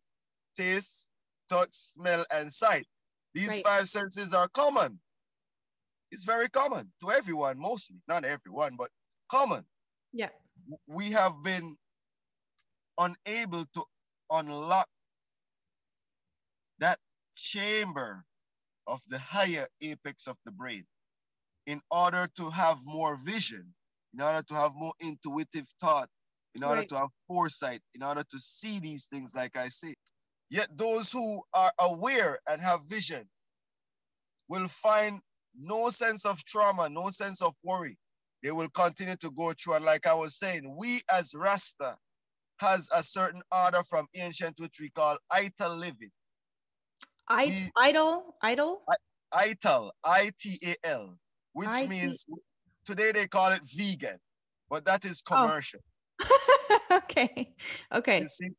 taste, 0.55 1.09
touch, 1.49 1.73
smell, 1.73 2.25
and 2.31 2.51
sight. 2.51 2.87
These 3.35 3.49
right. 3.49 3.63
five 3.63 3.87
senses 3.87 4.33
are 4.33 4.47
common. 4.47 4.99
It's 6.09 6.25
very 6.25 6.49
common 6.49 6.91
to 7.01 7.11
everyone, 7.11 7.59
mostly 7.59 7.97
not 8.07 8.25
everyone, 8.25 8.75
but 8.77 8.89
common. 9.29 9.63
Yeah 10.13 10.29
we 10.87 11.11
have 11.11 11.43
been 11.43 11.77
unable 12.97 13.65
to 13.73 13.83
unlock 14.31 14.87
that 16.79 16.99
chamber 17.35 18.23
of 18.87 19.01
the 19.09 19.19
higher 19.19 19.67
apex 19.81 20.27
of 20.27 20.37
the 20.45 20.51
brain 20.51 20.85
in 21.67 21.81
order 21.91 22.27
to 22.37 22.49
have 22.49 22.79
more 22.83 23.17
vision, 23.23 23.65
in 24.13 24.21
order 24.21 24.41
to 24.41 24.55
have 24.55 24.71
more 24.73 24.93
intuitive 25.01 25.65
thought, 25.79 26.09
in 26.55 26.63
order 26.63 26.79
right. 26.79 26.89
to 26.89 26.97
have 26.97 27.09
foresight, 27.27 27.81
in 27.93 28.01
order 28.01 28.23
to 28.31 28.39
see 28.39 28.79
these 28.79 29.05
things 29.05 29.35
like 29.35 29.55
I 29.55 29.67
say. 29.67 29.93
Yet 30.49 30.69
those 30.75 31.11
who 31.11 31.41
are 31.53 31.71
aware 31.79 32.39
and 32.49 32.61
have 32.61 32.79
vision 32.85 33.27
will 34.47 34.67
find 34.69 35.19
no 35.59 35.89
sense 35.89 36.25
of 36.25 36.43
trauma, 36.45 36.89
no 36.89 37.09
sense 37.09 37.41
of 37.41 37.53
worry, 37.63 37.97
they 38.43 38.51
will 38.51 38.69
continue 38.69 39.17
to 39.17 39.31
go 39.31 39.53
through. 39.53 39.75
And 39.75 39.85
like 39.85 40.07
I 40.07 40.13
was 40.13 40.37
saying, 40.37 40.73
we 40.77 41.01
as 41.11 41.33
Rasta 41.35 41.97
has 42.59 42.89
a 42.93 43.03
certain 43.03 43.41
order 43.51 43.83
from 43.83 44.07
ancient, 44.15 44.55
which 44.57 44.77
we 44.79 44.89
call 44.89 45.17
ital 45.29 45.75
living. 45.75 46.11
I, 47.27 47.47
we, 47.47 47.71
idle, 47.75 48.35
idle? 48.41 48.83
Ital, 49.33 49.91
I-T-A-L, 50.05 51.17
which 51.57 51.69
I-T- 51.69 51.87
means 51.87 52.23
today 52.85 53.11
they 53.11 53.25
call 53.25 53.51
it 53.51 53.61
vegan, 53.65 54.19
but 54.69 54.85
that 54.85 55.05
is 55.05 55.23
oh. 55.31 55.33
commercial. 55.33 55.79
Oh. 56.21 56.77
okay, 56.91 57.51
okay. 57.91 58.25
See, 58.27 58.49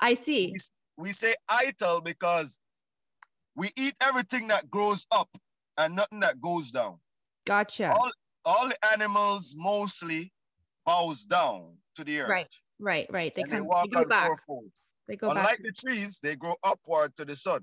I 0.00 0.14
see. 0.14 0.52
We, 0.98 1.04
we 1.04 1.12
say 1.12 1.34
ital 1.48 2.00
because 2.00 2.58
we 3.54 3.70
eat 3.76 3.94
everything 4.00 4.48
that 4.48 4.68
grows 4.68 5.06
up 5.12 5.28
and 5.78 5.94
nothing 5.94 6.18
that 6.20 6.40
goes 6.40 6.72
down. 6.72 6.98
Gotcha. 7.46 7.92
All, 7.92 8.10
all 8.44 8.68
the 8.68 8.76
animals 8.92 9.54
mostly 9.56 10.32
bows 10.84 11.24
down 11.24 11.76
to 11.94 12.02
the 12.02 12.22
earth. 12.22 12.28
Right, 12.28 12.54
right, 12.80 13.06
right. 13.10 13.32
They, 13.32 13.42
come, 13.42 13.52
they, 13.52 13.60
walk 13.60 13.84
they 13.84 14.00
go 14.00 14.04
back. 14.04 14.32
They 15.06 15.14
go 15.14 15.28
Unlike 15.28 15.44
back. 15.44 15.58
the 15.62 15.72
trees, 15.72 16.18
they 16.20 16.34
grow 16.34 16.56
upward 16.64 17.14
to 17.16 17.24
the 17.24 17.36
sun. 17.36 17.60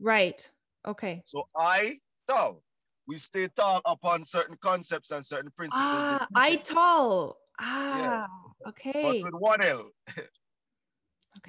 Right. 0.00 0.50
Okay. 0.84 1.22
So 1.24 1.44
I 1.56 1.92
tall. 2.28 2.62
We 3.08 3.16
stay 3.16 3.48
tall 3.56 3.80
upon 3.84 4.24
certain 4.24 4.56
concepts 4.60 5.10
and 5.12 5.24
certain 5.24 5.50
principles. 5.56 6.04
Ah, 6.04 6.26
I 6.34 6.56
tall. 6.56 7.36
Ah, 7.60 7.98
yeah. 7.98 8.26
okay. 8.68 9.20
But 9.20 9.32
with 9.32 9.40
one 9.40 9.62
L. 9.62 9.90
okay. 10.18 10.28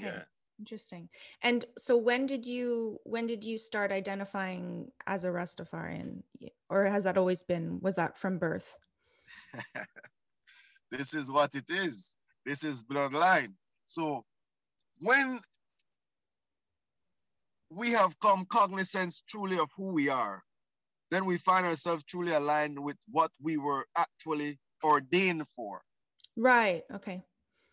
Yeah. 0.04 0.24
Interesting. 0.60 1.10
And 1.43 1.65
so 1.78 1.98
when 1.98 2.26
did 2.26 2.46
you 2.46 3.00
when 3.04 3.28
did 3.28 3.46
you 3.46 3.58
start 3.58 3.91
identifying 3.91 4.91
as 5.06 5.24
a 5.24 5.30
Rastafarian? 5.30 6.24
Or 6.70 6.86
has 6.86 7.04
that 7.04 7.17
always 7.17 7.43
been 7.43 7.80
was 7.82 7.96
that 7.96 8.17
from 8.17 8.39
birth? 8.39 8.76
this 10.91 11.13
is 11.13 11.32
what 11.32 11.54
it 11.54 11.70
is. 11.70 12.15
This 12.46 12.63
is 12.63 12.84
bloodline. 12.84 13.54
So 13.86 14.26
when 15.00 15.39
we 17.70 17.91
have 17.91 18.20
come 18.20 18.46
cognizance 18.46 19.22
truly 19.28 19.60
of 19.60 19.70
who 19.76 19.93
we 19.93 20.10
are, 20.10 20.43
then 21.12 21.26
we 21.26 21.38
find 21.38 21.65
ourselves 21.65 22.04
truly 22.04 22.34
aligned 22.34 22.78
with 22.82 22.98
what 23.10 23.32
we 23.41 23.58
were 23.58 23.86
actually 23.98 24.58
ordained 24.84 25.48
for. 25.56 25.82
Right. 26.36 26.84
Okay. 26.93 27.24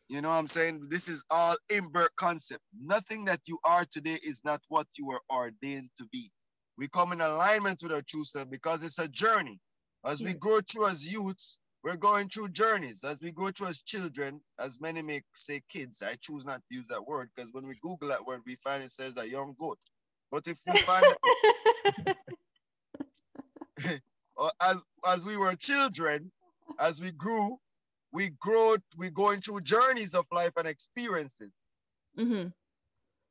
You 0.09 0.21
know 0.21 0.29
what 0.29 0.37
I'm 0.37 0.47
saying? 0.47 0.87
This 0.91 1.09
is 1.09 1.25
all 1.31 1.57
inbirth 1.71 2.15
concept. 2.17 2.63
Nothing 2.79 3.25
that 3.25 3.41
you 3.47 3.59
are 3.65 3.85
today 3.91 4.19
is 4.23 4.43
not 4.45 4.61
what 4.69 4.87
you 4.99 5.07
were 5.07 5.21
ordained 5.33 5.91
to 5.99 6.07
be. 6.13 6.31
We 6.77 6.89
come 6.89 7.13
in 7.13 7.21
alignment 7.21 7.79
with 7.83 7.93
our 7.93 8.03
true 8.03 8.25
self 8.25 8.51
because 8.51 8.85
it's 8.85 8.99
a 8.99 9.09
journey. 9.09 9.61
As 10.05 10.23
we 10.23 10.35
grow 10.35 10.61
through 10.61 10.89
as 10.89 11.07
youths, 11.07 11.61
we're 11.83 11.97
going 11.97 12.29
through 12.29 12.49
journeys. 12.49 13.05
As 13.05 13.23
we 13.23 13.33
go 13.33 13.51
through 13.51 13.69
as 13.69 13.79
children, 13.79 14.41
as 14.59 14.81
many 14.81 15.01
may 15.03 15.23
say 15.35 15.63
kids, 15.71 16.03
I 16.03 16.17
choose 16.21 16.45
not 16.45 16.61
to 16.69 16.77
use 16.77 16.89
that 16.89 17.07
word 17.07 17.31
because 17.35 17.53
when 17.53 17.67
we 17.67 17.77
Google 17.83 18.09
that 18.09 18.27
word, 18.27 18.41
we 18.47 18.57
find 18.57 18.83
it 18.83 18.91
says 18.91 19.17
a 19.17 19.29
young 19.29 19.55
goat. 19.59 19.79
But 20.31 20.47
if 20.47 20.59
we 20.67 20.79
find 20.79 21.05
as 24.61 24.85
as 25.07 25.27
we 25.27 25.37
were 25.37 25.55
children, 25.55 26.31
as 26.79 27.01
we 27.01 27.13
grew, 27.13 27.59
we 28.13 28.31
grow, 28.41 28.77
we're 28.97 29.11
going 29.11 29.41
through 29.41 29.61
journeys 29.63 30.15
of 30.15 30.25
life 30.33 30.53
and 30.57 30.69
experiences. 30.69 31.51
Mm-hmm. 32.19 32.49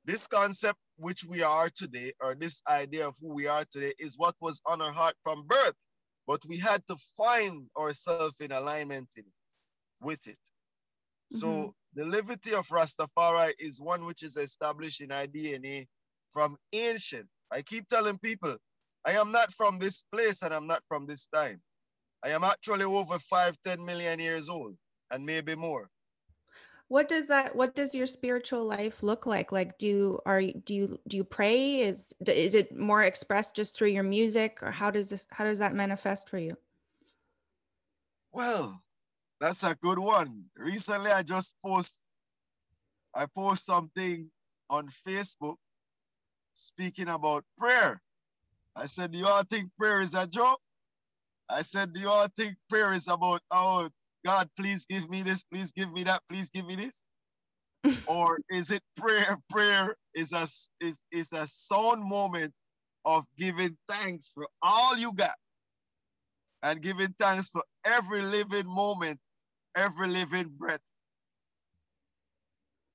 This 0.06 0.28
concept, 0.28 0.78
which 0.97 1.23
we 1.23 1.41
are 1.41 1.69
today, 1.69 2.13
or 2.21 2.36
this 2.36 2.62
idea 2.67 3.08
of 3.08 3.15
who 3.21 3.34
we 3.34 3.47
are 3.47 3.63
today, 3.71 3.93
is 3.97 4.15
what 4.17 4.36
was 4.41 4.60
on 4.65 4.82
our 4.82 4.91
heart 4.91 5.15
from 5.23 5.47
birth. 5.47 5.76
But 6.28 6.41
we 6.47 6.58
had 6.58 6.86
to 6.88 6.95
find 7.17 7.67
ourselves 7.78 8.39
in 8.41 8.52
alignment 8.52 9.08
in 9.15 9.23
it, 9.23 10.06
with 10.06 10.28
it. 10.28 10.38
Mm-hmm. 11.34 11.38
So 11.38 11.73
the 11.95 12.04
liberty 12.04 12.54
of 12.54 12.67
Rastafari 12.67 13.54
is 13.60 13.80
one 13.80 14.06
which 14.06 14.23
is 14.23 14.36
established 14.36 14.99
in 14.99 15.12
our 15.13 15.28
DNA 15.28 15.88
from 16.32 16.58
ancient. 16.73 17.28
I 17.52 17.62
keep 17.62 17.88
telling 17.88 18.17
people, 18.17 18.58
I 19.05 19.13
am 19.13 19.31
not 19.31 19.51
from 19.51 19.79
this 19.79 20.03
place 20.11 20.41
and 20.43 20.53
I'm 20.53 20.67
not 20.67 20.81
from 20.87 21.05
this 21.05 21.27
time. 21.27 21.61
I 22.23 22.29
am 22.29 22.43
actually 22.43 22.85
over 22.85 23.19
five, 23.19 23.57
10 23.65 23.83
million 23.83 24.19
years 24.19 24.49
old 24.49 24.75
and 25.11 25.25
maybe 25.25 25.55
more. 25.55 25.89
What 26.87 27.07
does 27.07 27.27
that, 27.27 27.55
what 27.55 27.75
does 27.75 27.95
your 27.95 28.07
spiritual 28.07 28.65
life 28.65 29.03
look 29.03 29.25
like? 29.25 29.51
Like, 29.51 29.77
do, 29.77 30.19
are 30.25 30.39
you, 30.39 30.53
do 30.65 30.75
you, 30.75 30.99
do 31.07 31.17
you 31.17 31.23
pray? 31.23 31.81
Is, 31.81 32.13
is 32.25 32.55
it 32.55 32.77
more 32.77 33.03
expressed 33.03 33.55
just 33.55 33.75
through 33.75 33.89
your 33.89 34.03
music 34.03 34.59
or 34.61 34.71
how 34.71 34.91
does 34.91 35.09
this, 35.09 35.25
how 35.31 35.43
does 35.43 35.59
that 35.59 35.73
manifest 35.73 36.29
for 36.29 36.37
you? 36.37 36.55
Well, 38.31 38.81
that's 39.39 39.63
a 39.63 39.75
good 39.81 39.99
one. 39.99 40.45
Recently, 40.55 41.11
I 41.11 41.23
just 41.23 41.55
post, 41.65 41.99
I 43.13 43.25
post 43.25 43.65
something 43.65 44.29
on 44.69 44.87
Facebook 44.87 45.55
speaking 46.53 47.09
about 47.09 47.43
prayer. 47.57 48.01
I 48.75 48.86
said, 48.86 49.12
do 49.12 49.19
you 49.19 49.27
all 49.27 49.43
think 49.43 49.69
prayer 49.77 49.99
is 49.99 50.15
a 50.15 50.27
joke? 50.27 50.59
I 51.49 51.62
said, 51.62 51.93
do 51.93 51.99
you 51.99 52.09
all 52.09 52.27
think 52.36 52.55
prayer 52.69 52.91
is 52.93 53.07
about, 53.07 53.41
oh, 53.51 53.89
God, 54.25 54.49
please 54.57 54.86
give 54.86 55.09
me 55.09 55.21
this, 55.23 55.43
please 55.43 55.71
give 55.71 55.91
me 55.91 56.03
that, 56.05 56.21
please 56.29 56.49
give 56.49 56.65
me 56.65 56.75
this? 56.75 57.03
or 58.07 58.39
is 58.49 58.71
it 58.71 58.81
prayer? 58.97 59.38
Prayer 59.49 59.95
is 60.15 60.33
a, 60.33 60.43
is, 60.86 61.01
is 61.12 61.33
a 61.33 61.45
sound 61.45 62.03
moment 62.03 62.53
of 63.05 63.25
giving 63.38 63.77
thanks 63.89 64.31
for 64.33 64.47
all 64.62 64.97
you 64.97 65.13
got 65.13 65.36
and 66.63 66.81
giving 66.81 67.13
thanks 67.19 67.49
for 67.49 67.63
every 67.86 68.21
living 68.21 68.65
moment, 68.65 69.19
every 69.75 70.07
living 70.07 70.49
breath, 70.57 70.79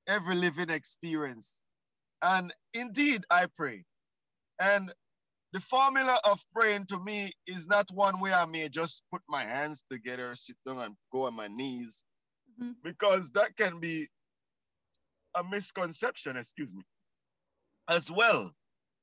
every 0.07 0.35
living 0.35 0.71
experience. 0.71 1.61
And 2.23 2.53
indeed, 2.73 3.25
I 3.31 3.47
pray. 3.57 3.85
And 4.61 4.93
the 5.59 5.65
formula 5.65 6.17
of 6.25 6.41
praying 6.55 6.87
to 6.87 7.01
me 7.01 7.33
is 7.49 7.67
not 7.67 7.91
one 7.93 8.21
way 8.21 8.33
I 8.33 8.45
may 8.45 8.69
just 8.69 9.03
put 9.11 9.23
my 9.29 9.43
hands 9.43 9.85
together, 9.91 10.33
sit 10.37 10.57
down 10.65 10.79
and 10.79 10.95
go 11.13 11.25
on 11.25 11.35
my 11.35 11.49
knees, 11.49 12.05
mm-hmm. 12.63 12.73
because 12.85 13.31
that 13.31 13.57
can 13.57 13.81
be 13.81 14.07
a 15.35 15.43
misconception, 15.43 16.37
excuse 16.37 16.73
me, 16.73 16.83
as 17.91 18.09
well 18.09 18.53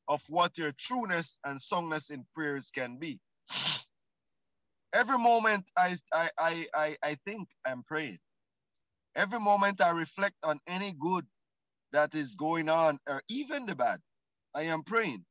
of 0.07 0.21
what 0.30 0.57
your 0.57 0.71
trueness 0.80 1.39
and 1.43 1.59
songness 1.59 2.09
in 2.09 2.25
prayers 2.34 2.71
can 2.73 2.99
be. 2.99 3.19
Every 4.93 5.17
moment 5.17 5.65
I, 5.77 5.97
I, 6.13 6.30
I, 6.39 6.65
I, 6.73 6.97
I 7.03 7.17
think 7.27 7.49
I'm 7.67 7.84
praying. 7.84 8.17
Every 9.17 9.41
moment 9.41 9.82
I 9.82 9.89
reflect 9.89 10.36
on 10.41 10.61
any 10.67 10.93
good 11.01 11.25
that 11.91 12.15
is 12.15 12.38
going 12.38 12.69
on, 12.69 12.97
or 13.09 13.21
even 13.27 13.65
the 13.65 13.75
bad, 13.75 13.99
I 14.55 14.61
am 14.63 14.84
praying. 14.84 15.25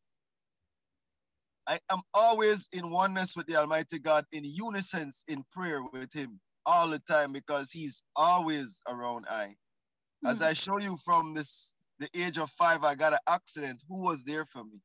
I 1.67 1.79
am 1.91 2.01
always 2.13 2.69
in 2.73 2.91
oneness 2.91 3.37
with 3.37 3.47
the 3.47 3.57
Almighty 3.57 3.99
God, 3.99 4.25
in 4.33 4.45
unison 4.45 5.11
in 5.29 5.45
prayer 5.53 5.83
with 5.83 6.13
Him 6.13 6.41
all 6.67 6.89
the 6.89 6.99
time 7.01 7.33
because 7.33 7.71
He's 7.71 8.03
always 8.17 8.83
around 8.89 9.27
I. 9.29 9.45
Mm-hmm. 9.45 10.27
As 10.27 10.43
I 10.43 10.53
show 10.53 10.79
you 10.79 10.97
from 11.05 11.35
this 11.35 11.75
the 11.99 12.09
age 12.15 12.39
of 12.39 12.51
five, 12.51 12.85
I 12.85 12.95
got 12.95 13.13
an 13.13 13.21
accident. 13.27 13.81
Who 13.89 14.03
was 14.03 14.25
there 14.25 14.45
for 14.45 14.65
me? 14.65 14.81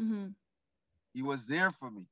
Mm-hmm. 0.00 0.26
He 1.14 1.22
was 1.22 1.46
there 1.46 1.72
for 1.72 1.90
me. 1.90 2.06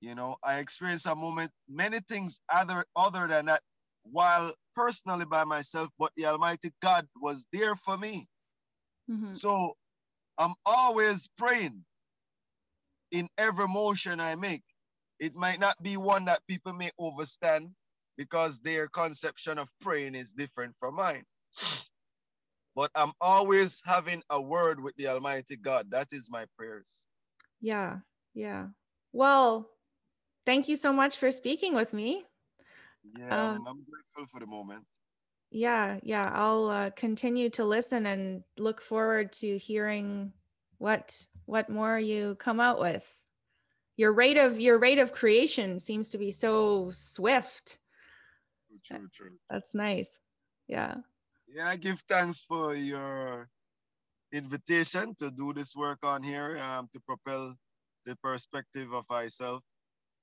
You 0.00 0.14
know, 0.14 0.36
I 0.42 0.58
experienced 0.58 1.06
a 1.06 1.14
moment, 1.14 1.50
many 1.68 2.00
things 2.00 2.40
other 2.52 2.84
other 2.94 3.26
than 3.26 3.46
that 3.46 3.62
while 4.04 4.52
personally 4.74 5.24
by 5.24 5.44
myself, 5.44 5.88
but 5.98 6.12
the 6.16 6.26
Almighty 6.26 6.72
God 6.82 7.08
was 7.20 7.46
there 7.52 7.74
for 7.76 7.96
me. 7.96 8.28
Mm-hmm. 9.10 9.32
So 9.32 9.76
I'm 10.38 10.54
always 10.64 11.28
praying 11.38 11.84
in 13.16 13.28
every 13.38 13.66
motion 13.66 14.20
I 14.20 14.34
make. 14.34 14.62
It 15.18 15.34
might 15.34 15.58
not 15.58 15.82
be 15.82 15.96
one 15.96 16.26
that 16.26 16.46
people 16.46 16.74
may 16.74 16.90
understand 17.00 17.70
because 18.18 18.58
their 18.58 18.88
conception 18.88 19.58
of 19.58 19.68
praying 19.80 20.14
is 20.14 20.32
different 20.32 20.74
from 20.78 20.96
mine. 20.96 21.24
But 22.76 22.90
I'm 22.94 23.12
always 23.22 23.80
having 23.86 24.22
a 24.28 24.38
word 24.38 24.82
with 24.82 24.94
the 24.96 25.08
Almighty 25.08 25.56
God. 25.56 25.90
That 25.92 26.08
is 26.12 26.30
my 26.30 26.44
prayers. 26.58 27.06
Yeah, 27.58 28.00
yeah. 28.34 28.66
Well, 29.14 29.70
thank 30.44 30.68
you 30.68 30.76
so 30.76 30.92
much 30.92 31.16
for 31.16 31.32
speaking 31.32 31.74
with 31.74 31.94
me. 31.94 32.26
Yeah, 33.18 33.32
um, 33.32 33.64
I'm 33.66 33.80
grateful 33.90 34.26
for 34.30 34.40
the 34.40 34.46
moment. 34.46 34.84
Yeah, 35.50 36.00
yeah. 36.02 36.30
I'll 36.34 36.68
uh, 36.68 36.90
continue 36.90 37.48
to 37.56 37.64
listen 37.64 38.04
and 38.04 38.42
look 38.58 38.82
forward 38.82 39.32
to 39.40 39.56
hearing 39.56 40.34
what 40.76 41.26
what 41.46 41.68
more 41.68 41.98
you 41.98 42.36
come 42.36 42.60
out 42.60 42.80
with. 42.80 43.04
Your 43.96 44.12
rate 44.12 44.36
of 44.36 44.60
your 44.60 44.78
rate 44.78 44.98
of 44.98 45.12
creation 45.12 45.80
seems 45.80 46.10
to 46.10 46.18
be 46.18 46.30
so 46.30 46.90
swift. 46.92 47.78
True, 48.84 49.08
true. 49.12 49.38
That's 49.48 49.74
nice. 49.74 50.18
Yeah. 50.68 50.96
Yeah, 51.48 51.68
I 51.68 51.76
give 51.76 52.00
thanks 52.08 52.44
for 52.44 52.74
your 52.74 53.48
invitation 54.32 55.14
to 55.18 55.30
do 55.30 55.52
this 55.54 55.74
work 55.74 55.98
on 56.02 56.22
here, 56.22 56.58
um, 56.58 56.88
to 56.92 57.00
propel 57.00 57.54
the 58.04 58.16
perspective 58.22 58.92
of 58.92 59.04
myself, 59.08 59.62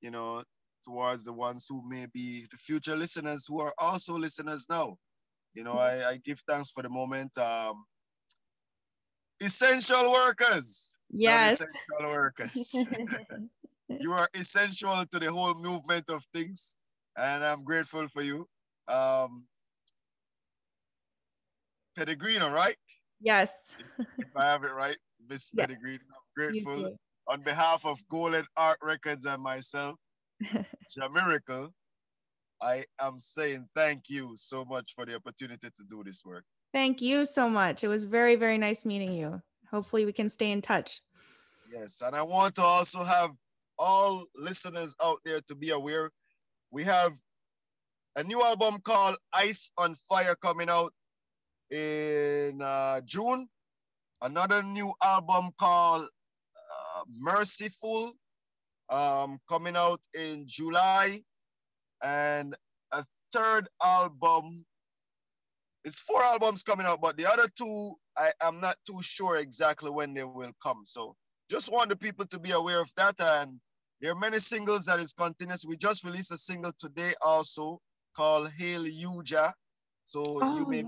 you 0.01 0.11
know, 0.11 0.43
towards 0.86 1.26
the 1.26 1.34
ones 1.34 1.65
who 1.67 1.82
may 1.88 2.05
be 2.13 2.45
the 2.51 2.57
future 2.57 2.95
listeners 2.95 3.45
who 3.47 3.61
are 3.61 3.74
also 3.80 4.17
listeners 4.17 4.65
now. 4.69 4.97
You 5.53 5.63
know, 5.63 5.74
I, 5.74 6.09
I 6.09 6.17
give 6.17 6.39
thanks 6.47 6.71
for 6.71 6.84
the 6.84 6.89
moment. 6.89 7.36
Um, 7.38 7.86
essential 9.43 10.11
workers. 10.11 10.97
Yes. 11.11 11.61
Essential 11.61 12.11
workers. 12.11 12.75
you 13.99 14.13
are 14.13 14.29
essential 14.33 15.03
to 15.11 15.19
the 15.19 15.31
whole 15.31 15.53
movement 15.53 16.09
of 16.09 16.23
things, 16.33 16.75
and 17.17 17.43
I'm 17.43 17.63
grateful 17.63 18.07
for 18.09 18.23
you. 18.23 18.47
Um, 18.87 19.43
Pellegrino, 21.95 22.49
right? 22.49 22.77
Yes. 23.21 23.51
if 24.17 24.35
I 24.35 24.45
have 24.45 24.63
it 24.63 24.73
right, 24.73 24.97
Miss. 25.29 25.51
Pellegrino. 25.51 25.99
I'm 26.09 26.33
grateful 26.35 26.97
on 27.27 27.41
behalf 27.41 27.85
of 27.85 28.01
Golden 28.09 28.45
Art 28.57 28.79
Records 28.81 29.25
and 29.25 29.41
myself, 29.41 29.95
Jah 30.41 31.09
Myhrakle. 31.09 31.69
I 32.61 32.85
am 32.99 33.19
saying 33.19 33.67
thank 33.75 34.09
you 34.09 34.31
so 34.35 34.63
much 34.65 34.93
for 34.95 35.05
the 35.05 35.15
opportunity 35.15 35.67
to 35.67 35.83
do 35.89 36.01
this 36.03 36.23
work. 36.25 36.45
Thank 36.74 37.01
you 37.01 37.26
so 37.26 37.47
much. 37.47 37.84
It 37.84 37.88
was 37.88 38.03
very, 38.03 38.36
very 38.36 38.57
nice 38.57 38.84
meeting 38.84 39.13
you. 39.13 39.41
Hopefully, 39.71 40.05
we 40.05 40.13
can 40.13 40.30
stay 40.30 40.51
in 40.51 40.61
touch. 40.61 41.01
Yes, 41.71 42.01
and 42.01 42.15
I 42.15 42.21
want 42.24 42.55
to 42.55 42.63
also 42.63 43.03
have 43.03 43.32
all 43.80 44.26
listeners 44.36 44.95
out 45.01 45.19
there 45.26 45.41
to 45.47 45.55
be 45.55 45.69
aware 45.69 46.11
we 46.74 46.84
have 46.84 47.13
a 48.15 48.24
new 48.24 48.41
album 48.41 48.80
called 48.84 49.15
Ice 49.32 49.71
on 49.78 49.93
Fire 49.93 50.36
coming 50.41 50.69
out 50.69 50.91
in 51.69 52.59
uh, 52.63 53.01
June. 53.01 53.47
Another 54.24 54.63
new 54.63 54.91
album 55.03 55.51
called 55.59 56.05
uh, 56.05 57.03
Merciful 57.07 58.13
um, 58.89 59.38
coming 59.47 59.76
out 59.78 60.01
in 60.15 60.45
July. 60.47 61.19
And 62.01 62.55
a 62.91 63.05
third 63.32 63.69
album. 63.84 64.65
It's 65.86 65.99
four 65.99 66.23
albums 66.23 66.63
coming 66.63 66.86
out, 66.86 67.01
but 67.01 67.17
the 67.17 67.29
other 67.29 67.47
two, 67.57 67.93
I 68.17 68.31
am 68.41 68.61
not 68.61 68.77
too 68.88 69.01
sure 69.01 69.38
exactly 69.38 69.89
when 69.89 70.13
they 70.13 70.23
will 70.23 70.53
come. 70.61 70.84
So 70.86 71.15
just 71.49 71.71
want 71.71 71.89
the 71.89 71.95
people 71.95 72.25
to 72.27 72.39
be 72.39 72.51
aware 72.51 72.79
of 72.79 72.91
that. 72.95 73.15
And 73.19 73.59
there 73.99 74.11
are 74.11 74.19
many 74.19 74.39
singles 74.39 74.86
that 74.86 74.99
is 74.99 75.13
continuous. 75.13 75.65
We 75.65 75.75
just 75.77 76.03
released 76.03 76.31
a 76.31 76.38
single 76.38 76.71
today 76.79 77.13
also 77.21 77.79
called 78.15 78.51
Hail 78.57 78.86
Yuja. 78.86 79.51
So 80.05 80.39
oh, 80.41 80.57
you 80.57 80.67
may 80.67 80.84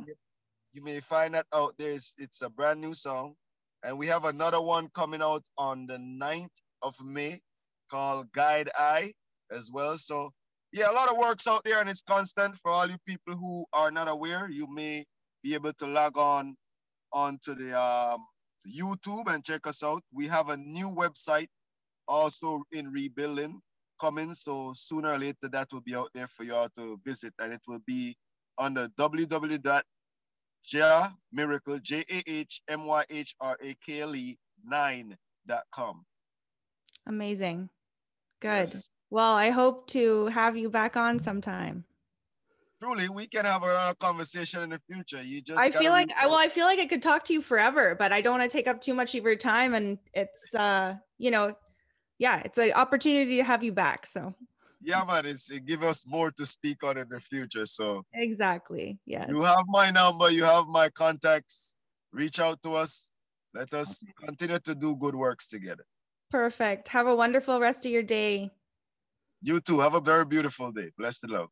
you 0.73 0.83
may 0.83 0.99
find 0.99 1.33
that 1.33 1.45
out 1.53 1.73
there. 1.77 1.91
It's, 1.91 2.13
it's 2.17 2.41
a 2.41 2.49
brand 2.49 2.81
new 2.81 2.93
song. 2.93 3.35
And 3.83 3.97
we 3.97 4.07
have 4.07 4.25
another 4.25 4.61
one 4.61 4.89
coming 4.93 5.21
out 5.21 5.43
on 5.57 5.87
the 5.87 5.97
9th 5.97 6.49
of 6.81 6.95
May 7.03 7.39
called 7.89 8.31
Guide 8.31 8.69
Eye 8.77 9.13
as 9.51 9.71
well. 9.71 9.97
So 9.97 10.31
yeah, 10.75 10.91
a 10.91 10.93
lot 10.93 11.09
of 11.09 11.17
works 11.17 11.47
out 11.47 11.61
there 11.63 11.79
and 11.79 11.89
it's 11.89 12.01
constant 12.01 12.57
for 12.57 12.69
all 12.69 12.85
you 12.85 12.97
people 13.07 13.35
who 13.37 13.65
are 13.71 13.91
not 13.91 14.09
aware. 14.09 14.49
You 14.49 14.67
may 14.69 15.05
be 15.41 15.53
able 15.53 15.71
to 15.71 15.87
log 15.87 16.17
on 16.17 16.57
onto 17.13 17.55
the 17.55 17.79
um, 17.79 18.19
YouTube 18.67 19.33
and 19.33 19.41
check 19.41 19.65
us 19.67 19.83
out. 19.83 20.03
We 20.13 20.27
have 20.27 20.49
a 20.49 20.57
new 20.57 20.91
website 20.91 21.47
also 22.09 22.63
in 22.73 22.91
rebuilding 22.91 23.61
coming. 24.01 24.33
So 24.33 24.73
sooner 24.75 25.13
or 25.13 25.17
later 25.17 25.47
that 25.49 25.69
will 25.71 25.79
be 25.79 25.95
out 25.95 26.09
there 26.13 26.27
for 26.27 26.43
y'all 26.43 26.67
to 26.75 26.99
visit 27.05 27.33
and 27.39 27.53
it 27.53 27.61
will 27.67 27.81
be 27.87 28.17
on 28.57 28.73
the 28.73 28.91
www 28.99 29.81
Jah 30.67 31.13
Myhrakle, 31.37 31.81
J 31.81 32.03
A 32.11 32.23
H 32.25 32.61
M 32.67 32.85
Y 32.85 33.05
H 33.09 33.35
R 33.39 33.57
A 33.63 33.75
K 33.85 34.01
L 34.01 34.15
E 34.15 34.37
9.com. 34.69 36.03
Amazing. 37.07 37.69
Good. 38.41 38.49
Yes. 38.49 38.89
Well, 39.15 39.33
I 39.33 39.49
hope 39.49 39.87
to 39.91 40.25
have 40.25 40.57
you 40.57 40.69
back 40.69 40.97
on 40.97 41.19
sometime. 41.19 41.85
Truly, 42.83 43.07
we 43.07 43.27
can 43.27 43.45
have 43.45 43.63
a 43.63 43.95
conversation 43.97 44.61
in 44.61 44.71
the 44.71 44.81
future. 44.91 45.23
You 45.23 45.39
just 45.39 45.57
I 45.57 45.71
feel 45.71 45.93
like 45.93 46.09
I 46.21 46.25
well, 46.25 46.35
I 46.35 46.49
feel 46.49 46.65
like 46.65 46.79
I 46.79 46.85
could 46.85 47.01
talk 47.01 47.23
to 47.27 47.33
you 47.33 47.41
forever, 47.41 47.95
but 47.95 48.11
I 48.11 48.19
don't 48.19 48.37
want 48.37 48.51
to 48.51 48.53
take 48.53 48.67
up 48.67 48.81
too 48.81 48.93
much 48.93 49.15
of 49.15 49.23
your 49.23 49.37
time 49.37 49.73
and 49.73 49.99
it's 50.13 50.53
uh, 50.53 50.95
you 51.17 51.31
know, 51.31 51.55
yeah, 52.17 52.41
it's 52.43 52.57
an 52.57 52.73
opportunity 52.73 53.37
to 53.37 53.45
have 53.45 53.63
you 53.63 53.71
back. 53.71 54.05
So 54.05 54.35
yeah, 54.81 55.01
man, 55.07 55.25
it's, 55.25 55.49
it 55.49 55.65
give 55.65 55.81
us 55.83 56.03
more 56.05 56.29
to 56.31 56.45
speak 56.45 56.83
on 56.83 56.97
in 56.97 57.07
the 57.07 57.21
future. 57.21 57.65
So 57.65 58.03
exactly, 58.13 58.99
yeah. 59.05 59.27
You 59.29 59.39
have 59.43 59.63
my 59.67 59.91
number, 59.91 60.29
you 60.29 60.43
have 60.43 60.67
my 60.67 60.89
contacts. 60.89 61.77
Reach 62.11 62.41
out 62.41 62.61
to 62.63 62.73
us. 62.73 63.13
Let 63.53 63.73
us 63.75 64.05
continue 64.21 64.59
to 64.59 64.75
do 64.75 64.97
good 64.97 65.15
works 65.15 65.47
together. 65.47 65.85
Perfect. 66.31 66.89
Have 66.89 67.07
a 67.07 67.15
wonderful 67.15 67.61
rest 67.61 67.85
of 67.85 67.93
your 67.93 68.03
day. 68.03 68.51
You 69.45 69.59
too. 69.59 69.79
Have 69.79 69.93
a 69.93 70.01
very 70.01 70.25
beautiful 70.25 70.71
day. 70.71 70.89
Bless 70.97 71.19
the 71.19 71.27
love. 71.27 71.49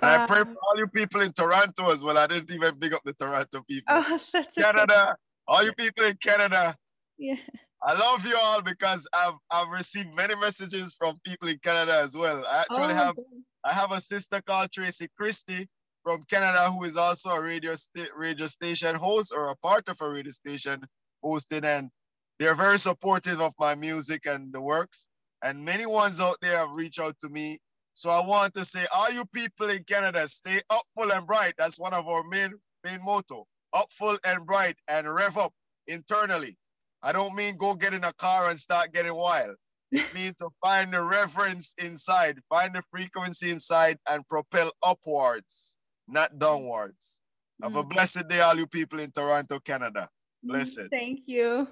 And 0.00 0.10
I 0.10 0.26
pray 0.26 0.44
for 0.44 0.54
all 0.64 0.78
you 0.78 0.86
people 0.86 1.22
in 1.22 1.32
Toronto 1.32 1.90
as 1.90 2.04
well. 2.04 2.16
I 2.16 2.28
didn't 2.28 2.52
even 2.52 2.78
big 2.78 2.92
up 2.94 3.02
the 3.04 3.14
Toronto 3.14 3.62
people. 3.68 3.94
Oh, 3.96 4.20
Canada. 4.56 5.02
Okay. 5.02 5.12
All 5.48 5.64
you 5.64 5.72
people 5.72 6.04
in 6.04 6.14
Canada. 6.22 6.76
Yeah. 7.18 7.34
I 7.82 7.98
love 7.98 8.24
you 8.24 8.38
all 8.40 8.62
because 8.62 9.08
I've 9.12 9.34
I've 9.50 9.70
received 9.70 10.14
many 10.14 10.36
messages 10.36 10.94
from 10.96 11.20
people 11.26 11.48
in 11.48 11.58
Canada 11.58 11.98
as 12.00 12.16
well. 12.16 12.44
I 12.46 12.60
actually 12.60 12.94
oh, 12.94 13.02
have 13.02 13.16
I 13.64 13.72
have 13.72 13.90
a 13.90 14.00
sister 14.00 14.40
called 14.40 14.70
Tracy 14.70 15.08
Christie 15.16 15.68
from 16.04 16.24
Canada 16.30 16.70
who 16.70 16.84
is 16.84 16.96
also 16.96 17.30
a 17.30 17.40
radio 17.40 17.74
sta- 17.74 18.14
radio 18.16 18.46
station 18.46 18.94
host 18.94 19.32
or 19.34 19.48
a 19.48 19.56
part 19.56 19.88
of 19.88 19.98
a 20.00 20.08
radio 20.08 20.30
station 20.30 20.80
hosting, 21.24 21.64
and 21.64 21.90
they're 22.38 22.54
very 22.54 22.78
supportive 22.78 23.40
of 23.40 23.52
my 23.58 23.74
music 23.74 24.26
and 24.26 24.52
the 24.52 24.60
works. 24.60 25.08
And 25.42 25.64
many 25.64 25.86
ones 25.86 26.20
out 26.20 26.36
there 26.40 26.58
have 26.58 26.70
reached 26.70 27.00
out 27.00 27.16
to 27.20 27.28
me. 27.28 27.58
So 27.94 28.10
I 28.10 28.24
want 28.24 28.54
to 28.54 28.64
say, 28.64 28.86
all 28.94 29.10
you 29.10 29.24
people 29.34 29.68
in 29.68 29.84
Canada, 29.84 30.26
stay 30.28 30.60
up 30.70 30.84
full 30.96 31.12
and 31.12 31.26
bright. 31.26 31.54
That's 31.58 31.78
one 31.78 31.94
of 31.94 32.06
our 32.06 32.22
main 32.24 32.54
main 32.84 33.04
motto: 33.04 33.46
up 33.74 33.92
full 33.92 34.18
and 34.24 34.46
bright, 34.46 34.76
and 34.88 35.12
rev 35.12 35.36
up 35.36 35.52
internally 35.88 36.56
I 37.02 37.12
don't 37.12 37.34
mean 37.34 37.56
go 37.56 37.74
get 37.74 37.94
in 37.94 38.04
a 38.04 38.12
car 38.12 38.48
and 38.48 38.58
start 38.58 38.92
getting 38.92 39.14
wild. 39.14 39.56
It 39.90 40.04
means 40.14 40.36
to 40.36 40.48
find 40.62 40.92
the 40.92 41.02
reference 41.02 41.74
inside, 41.78 42.38
find 42.48 42.74
the 42.74 42.82
frequency 42.90 43.50
inside 43.50 43.98
and 44.08 44.26
propel 44.28 44.70
upwards, 44.82 45.78
not 46.06 46.38
downwards. 46.38 47.20
Mm. 47.60 47.66
Have 47.66 47.76
a 47.76 47.84
mm. 47.84 47.90
blessed 47.90 48.28
day, 48.28 48.40
all 48.40 48.56
you 48.56 48.66
people 48.66 49.00
in 49.00 49.10
Toronto, 49.10 49.58
Canada. 49.58 50.08
Blessed. 50.42 50.88
Thank 50.90 51.20
you. 51.26 51.68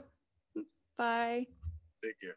Bye. 0.99 1.47
Take 2.03 2.21
care. 2.21 2.37